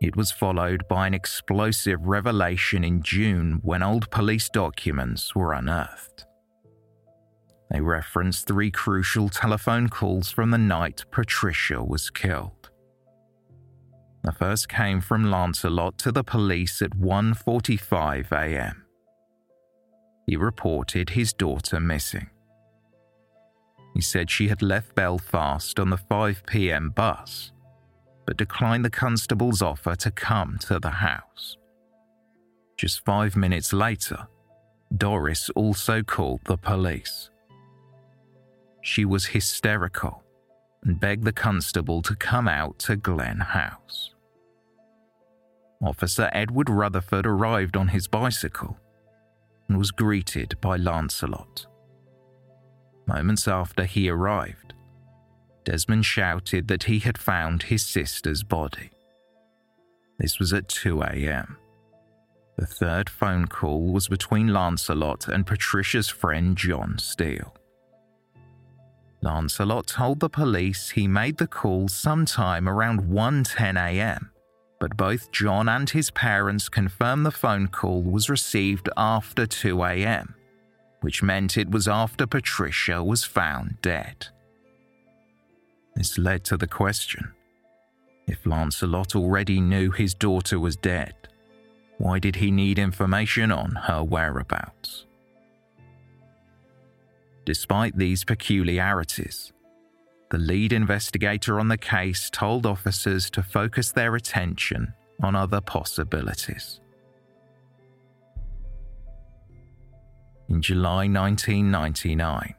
it 0.00 0.16
was 0.16 0.30
followed 0.30 0.88
by 0.88 1.06
an 1.06 1.14
explosive 1.14 2.06
revelation 2.06 2.82
in 2.82 3.02
June 3.02 3.60
when 3.62 3.82
old 3.82 4.10
police 4.10 4.48
documents 4.48 5.34
were 5.34 5.52
unearthed. 5.52 6.24
They 7.70 7.80
referenced 7.80 8.46
three 8.46 8.70
crucial 8.70 9.28
telephone 9.28 9.88
calls 9.88 10.30
from 10.30 10.50
the 10.50 10.58
night 10.58 11.04
Patricia 11.10 11.82
was 11.82 12.10
killed. 12.10 12.70
The 14.22 14.32
first 14.32 14.68
came 14.68 15.00
from 15.00 15.30
Lancelot 15.30 15.98
to 15.98 16.12
the 16.12 16.24
police 16.24 16.80
at 16.80 16.90
1:45 16.96 18.32
a.m. 18.32 18.84
He 20.26 20.36
reported 20.36 21.10
his 21.10 21.32
daughter 21.32 21.80
missing. 21.80 22.30
He 23.96 24.02
said 24.02 24.30
she 24.30 24.48
had 24.48 24.60
left 24.60 24.94
Belfast 24.94 25.80
on 25.80 25.88
the 25.88 25.96
5 25.96 26.42
pm 26.44 26.90
bus, 26.90 27.50
but 28.26 28.36
declined 28.36 28.84
the 28.84 28.90
constable's 28.90 29.62
offer 29.62 29.96
to 29.96 30.10
come 30.10 30.58
to 30.66 30.78
the 30.78 30.90
house. 30.90 31.56
Just 32.76 33.06
five 33.06 33.36
minutes 33.36 33.72
later, 33.72 34.28
Doris 34.94 35.48
also 35.56 36.02
called 36.02 36.42
the 36.44 36.58
police. 36.58 37.30
She 38.82 39.06
was 39.06 39.24
hysterical 39.24 40.22
and 40.84 41.00
begged 41.00 41.24
the 41.24 41.32
constable 41.32 42.02
to 42.02 42.14
come 42.14 42.48
out 42.48 42.78
to 42.80 42.96
Glen 42.96 43.38
House. 43.38 44.12
Officer 45.82 46.28
Edward 46.34 46.68
Rutherford 46.68 47.24
arrived 47.26 47.78
on 47.78 47.88
his 47.88 48.08
bicycle 48.08 48.76
and 49.68 49.78
was 49.78 49.90
greeted 49.90 50.60
by 50.60 50.76
Lancelot. 50.76 51.66
Moments 53.06 53.46
after 53.46 53.84
he 53.84 54.08
arrived, 54.08 54.74
Desmond 55.64 56.04
shouted 56.04 56.68
that 56.68 56.84
he 56.84 56.98
had 57.00 57.18
found 57.18 57.64
his 57.64 57.82
sister's 57.82 58.42
body. 58.42 58.90
This 60.18 60.38
was 60.38 60.52
at 60.52 60.68
2 60.68 61.02
a.m. 61.02 61.56
The 62.56 62.66
third 62.66 63.10
phone 63.10 63.46
call 63.46 63.92
was 63.92 64.08
between 64.08 64.52
Lancelot 64.52 65.28
and 65.28 65.46
Patricia's 65.46 66.08
friend 66.08 66.56
John 66.56 66.98
Steele. 66.98 67.54
Lancelot 69.22 69.88
told 69.88 70.20
the 70.20 70.30
police 70.30 70.90
he 70.90 71.08
made 71.08 71.36
the 71.36 71.46
call 71.46 71.88
sometime 71.88 72.68
around 72.68 73.02
1:10 73.02 73.76
a.m., 73.76 74.30
but 74.80 74.96
both 74.96 75.32
John 75.32 75.68
and 75.68 75.90
his 75.90 76.10
parents 76.10 76.68
confirmed 76.68 77.26
the 77.26 77.30
phone 77.30 77.68
call 77.68 78.02
was 78.02 78.30
received 78.30 78.88
after 78.96 79.46
2 79.46 79.82
a.m 79.82 80.35
which 81.06 81.22
meant 81.22 81.56
it 81.56 81.70
was 81.70 81.86
after 81.86 82.26
Patricia 82.26 83.00
was 83.00 83.22
found 83.22 83.80
dead. 83.80 84.26
This 85.94 86.18
led 86.18 86.42
to 86.46 86.56
the 86.56 86.66
question 86.66 87.32
if 88.26 88.44
Lancelot 88.44 89.14
already 89.14 89.60
knew 89.60 89.92
his 89.92 90.14
daughter 90.14 90.58
was 90.58 90.74
dead, 90.74 91.14
why 91.98 92.18
did 92.18 92.34
he 92.34 92.50
need 92.50 92.80
information 92.80 93.52
on 93.52 93.76
her 93.84 94.02
whereabouts? 94.02 95.06
Despite 97.44 97.96
these 97.96 98.24
peculiarities, 98.24 99.52
the 100.32 100.38
lead 100.38 100.72
investigator 100.72 101.60
on 101.60 101.68
the 101.68 101.78
case 101.78 102.28
told 102.30 102.66
officers 102.66 103.30
to 103.30 103.44
focus 103.44 103.92
their 103.92 104.16
attention 104.16 104.92
on 105.22 105.36
other 105.36 105.60
possibilities. 105.60 106.80
In 110.48 110.62
July 110.62 111.08
1999, 111.08 112.54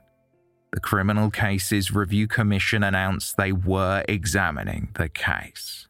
the 0.73 0.79
Criminal 0.79 1.31
Cases 1.31 1.91
Review 1.91 2.27
Commission 2.27 2.83
announced 2.83 3.37
they 3.37 3.51
were 3.51 4.03
examining 4.07 4.89
the 4.95 5.09
case. 5.09 5.87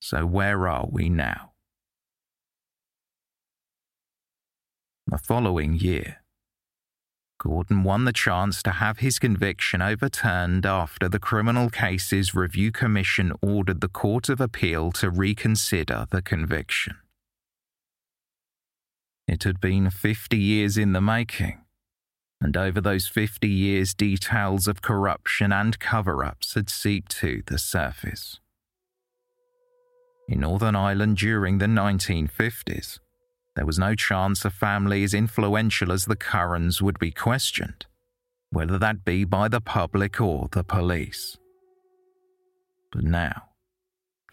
So, 0.00 0.24
where 0.24 0.68
are 0.68 0.86
we 0.90 1.08
now? 1.08 1.52
The 5.08 5.18
following 5.18 5.74
year, 5.74 6.22
Gordon 7.38 7.82
won 7.82 8.04
the 8.04 8.12
chance 8.12 8.62
to 8.62 8.72
have 8.72 8.98
his 8.98 9.18
conviction 9.18 9.82
overturned 9.82 10.64
after 10.64 11.08
the 11.08 11.18
Criminal 11.18 11.68
Cases 11.68 12.34
Review 12.34 12.72
Commission 12.72 13.32
ordered 13.42 13.80
the 13.80 13.88
Court 13.88 14.28
of 14.28 14.40
Appeal 14.40 14.92
to 14.92 15.10
reconsider 15.10 16.06
the 16.10 16.22
conviction. 16.22 16.96
It 19.28 19.42
had 19.42 19.60
been 19.60 19.90
50 19.90 20.38
years 20.38 20.78
in 20.78 20.92
the 20.92 21.00
making, 21.00 21.60
and 22.40 22.56
over 22.56 22.80
those 22.80 23.06
50 23.06 23.48
years, 23.48 23.92
details 23.92 24.66
of 24.68 24.82
corruption 24.82 25.52
and 25.52 25.78
cover 25.78 26.24
ups 26.24 26.54
had 26.54 26.70
seeped 26.70 27.10
to 27.18 27.42
the 27.46 27.58
surface. 27.58 28.40
In 30.28 30.40
Northern 30.40 30.74
Ireland 30.74 31.18
during 31.18 31.58
the 31.58 31.66
1950s, 31.66 32.98
there 33.56 33.66
was 33.66 33.78
no 33.78 33.94
chance 33.96 34.44
a 34.44 34.50
family 34.50 35.02
as 35.02 35.14
influential 35.14 35.90
as 35.90 36.04
the 36.04 36.14
Currans 36.14 36.80
would 36.80 36.98
be 36.98 37.10
questioned, 37.10 37.86
whether 38.50 38.78
that 38.78 39.04
be 39.04 39.24
by 39.24 39.48
the 39.48 39.60
public 39.60 40.20
or 40.20 40.48
the 40.52 40.62
police. 40.62 41.38
But 42.92 43.02
now, 43.04 43.48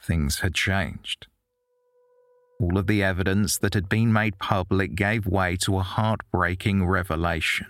things 0.02 0.40
had 0.40 0.54
changed. 0.54 1.28
all 2.64 2.78
of 2.78 2.88
the 2.88 3.04
evidence 3.04 3.58
that 3.58 3.74
had 3.74 3.90
been 3.90 4.14
made 4.14 4.40
public 4.40 4.96
gave 4.96 5.26
way 5.26 5.56
to 5.58 5.78
a 5.78 5.84
heartbreaking 5.84 6.86
revelation 6.86 7.68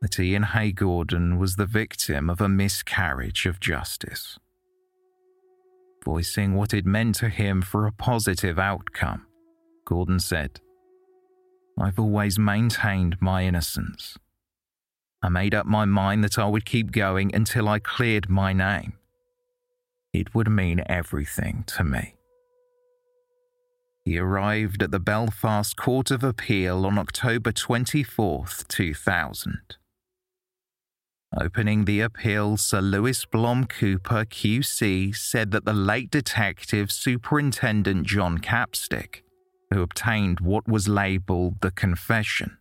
that 0.00 0.18
Ian 0.18 0.42
Hay 0.42 0.72
Gordon 0.72 1.38
was 1.38 1.54
the 1.56 1.66
victim 1.66 2.28
of 2.28 2.40
a 2.40 2.48
miscarriage 2.48 3.46
of 3.46 3.60
justice. 3.60 4.36
Voicing 6.04 6.54
what 6.54 6.74
it 6.74 6.84
meant 6.84 7.14
to 7.16 7.28
him 7.28 7.62
for 7.62 7.86
a 7.86 7.92
positive 7.92 8.58
outcome, 8.58 9.26
Gordon 9.84 10.20
said, 10.20 10.60
I've 11.78 11.98
always 11.98 12.38
maintained 12.38 13.16
my 13.20 13.44
innocence. 13.44 14.18
I 15.22 15.28
made 15.28 15.54
up 15.54 15.66
my 15.66 15.84
mind 15.84 16.24
that 16.24 16.38
I 16.38 16.46
would 16.46 16.64
keep 16.64 16.92
going 16.92 17.34
until 17.34 17.68
I 17.68 17.78
cleared 17.78 18.28
my 18.28 18.52
name. 18.52 18.94
It 20.12 20.34
would 20.34 20.50
mean 20.50 20.82
everything 20.86 21.64
to 21.68 21.84
me. 21.84 22.14
He 24.04 24.18
arrived 24.18 24.82
at 24.82 24.90
the 24.90 24.98
Belfast 24.98 25.76
Court 25.76 26.10
of 26.10 26.24
Appeal 26.24 26.84
on 26.84 26.98
October 26.98 27.52
24, 27.52 28.46
2000. 28.68 29.76
Opening 31.40 31.84
the 31.86 32.00
appeal, 32.00 32.56
Sir 32.56 32.80
Louis 32.80 33.24
Blom 33.24 33.64
Cooper 33.64 34.26
QC 34.26 35.16
said 35.16 35.50
that 35.52 35.64
the 35.64 35.72
late 35.72 36.10
detective 36.10 36.92
Superintendent 36.92 38.06
John 38.06 38.38
Capstick, 38.38 39.22
who 39.72 39.82
obtained 39.82 40.40
what 40.40 40.68
was 40.68 40.88
labelled 40.88 41.60
the 41.60 41.70
confession, 41.70 42.58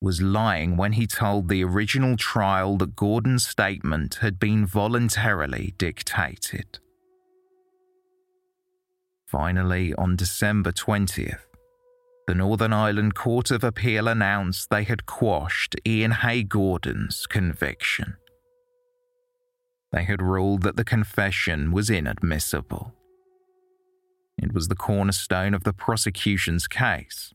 was 0.00 0.20
lying 0.20 0.76
when 0.76 0.92
he 0.92 1.06
told 1.06 1.48
the 1.48 1.62
original 1.62 2.16
trial 2.16 2.76
that 2.78 2.96
Gordon's 2.96 3.46
statement 3.46 4.16
had 4.16 4.38
been 4.38 4.66
voluntarily 4.66 5.74
dictated. 5.78 6.78
Finally, 9.26 9.94
on 9.94 10.16
December 10.16 10.72
20th, 10.72 11.40
the 12.26 12.34
Northern 12.34 12.72
Ireland 12.72 13.14
Court 13.14 13.50
of 13.50 13.64
Appeal 13.64 14.06
announced 14.06 14.70
they 14.70 14.84
had 14.84 15.06
quashed 15.06 15.74
Ian 15.86 16.10
Hay 16.12 16.42
Gordon's 16.42 17.26
conviction. 17.26 18.16
They 19.92 20.04
had 20.04 20.22
ruled 20.22 20.62
that 20.62 20.76
the 20.76 20.84
confession 20.84 21.72
was 21.72 21.90
inadmissible. 21.90 22.94
It 24.38 24.52
was 24.52 24.68
the 24.68 24.74
cornerstone 24.74 25.54
of 25.54 25.64
the 25.64 25.72
prosecution's 25.72 26.66
case, 26.66 27.32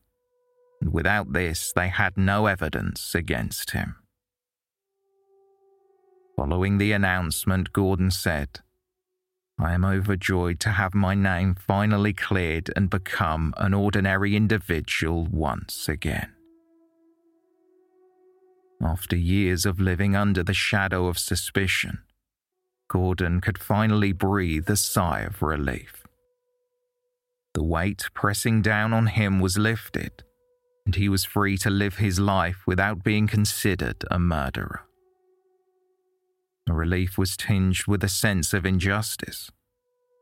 and 0.80 0.92
without 0.92 1.32
this, 1.32 1.72
they 1.74 1.88
had 1.88 2.16
no 2.16 2.46
evidence 2.46 3.14
against 3.14 3.70
him. 3.70 3.96
Following 6.36 6.78
the 6.78 6.92
announcement, 6.92 7.72
Gordon 7.72 8.10
said, 8.10 8.60
I 9.60 9.72
am 9.72 9.84
overjoyed 9.84 10.60
to 10.60 10.70
have 10.70 10.94
my 10.94 11.14
name 11.14 11.56
finally 11.56 12.12
cleared 12.12 12.70
and 12.76 12.88
become 12.88 13.54
an 13.56 13.74
ordinary 13.74 14.36
individual 14.36 15.26
once 15.26 15.88
again. 15.88 16.32
After 18.80 19.16
years 19.16 19.66
of 19.66 19.80
living 19.80 20.14
under 20.14 20.44
the 20.44 20.54
shadow 20.54 21.08
of 21.08 21.18
suspicion, 21.18 21.98
Gordon 22.88 23.40
could 23.40 23.58
finally 23.58 24.12
breathe 24.12 24.70
a 24.70 24.76
sigh 24.76 25.22
of 25.22 25.42
relief. 25.42 26.07
The 27.58 27.64
weight 27.64 28.08
pressing 28.14 28.62
down 28.62 28.92
on 28.92 29.08
him 29.08 29.40
was 29.40 29.58
lifted, 29.58 30.22
and 30.86 30.94
he 30.94 31.08
was 31.08 31.24
free 31.24 31.58
to 31.58 31.70
live 31.70 31.96
his 31.96 32.20
life 32.20 32.62
without 32.68 33.02
being 33.02 33.26
considered 33.26 34.04
a 34.12 34.20
murderer. 34.20 34.82
The 36.66 36.74
relief 36.74 37.18
was 37.18 37.36
tinged 37.36 37.88
with 37.88 38.04
a 38.04 38.08
sense 38.08 38.54
of 38.54 38.64
injustice, 38.64 39.50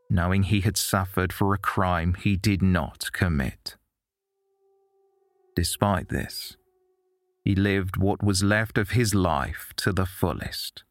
knowing 0.09 0.41
he 0.41 0.61
had 0.61 0.77
suffered 0.77 1.31
for 1.31 1.53
a 1.53 1.59
crime 1.59 2.15
he 2.15 2.37
did 2.37 2.63
not 2.63 3.11
commit. 3.13 3.75
Despite 5.55 6.09
this, 6.09 6.57
he 7.43 7.53
lived 7.53 7.97
what 7.97 8.23
was 8.23 8.41
left 8.43 8.79
of 8.79 8.89
his 8.89 9.13
life 9.13 9.73
to 9.75 9.93
the 9.93 10.07
fullest. 10.07 10.85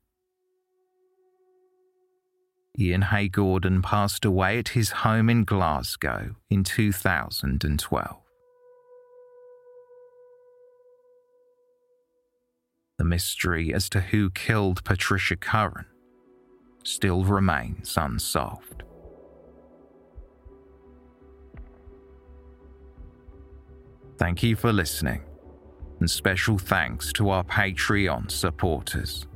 Ian 2.78 3.02
Hay 3.02 3.28
Gordon 3.28 3.80
passed 3.82 4.24
away 4.24 4.58
at 4.58 4.68
his 4.68 4.90
home 4.90 5.30
in 5.30 5.44
Glasgow 5.44 6.36
in 6.50 6.62
2012. 6.62 8.16
the 12.98 13.04
mystery 13.04 13.74
as 13.74 13.88
to 13.90 14.00
who 14.00 14.30
killed 14.30 14.82
Patricia 14.84 15.36
Curran 15.36 15.86
still 16.84 17.24
remains 17.24 17.96
unsolved. 17.96 18.84
Thank 24.18 24.42
you 24.42 24.56
for 24.56 24.72
listening, 24.72 25.22
and 26.00 26.10
special 26.10 26.56
thanks 26.56 27.12
to 27.14 27.28
our 27.28 27.44
Patreon 27.44 28.30
supporters. 28.30 29.26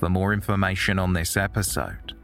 For 0.00 0.08
more 0.08 0.32
information 0.32 0.98
on 0.98 1.12
this 1.12 1.36
episode, 1.36 2.14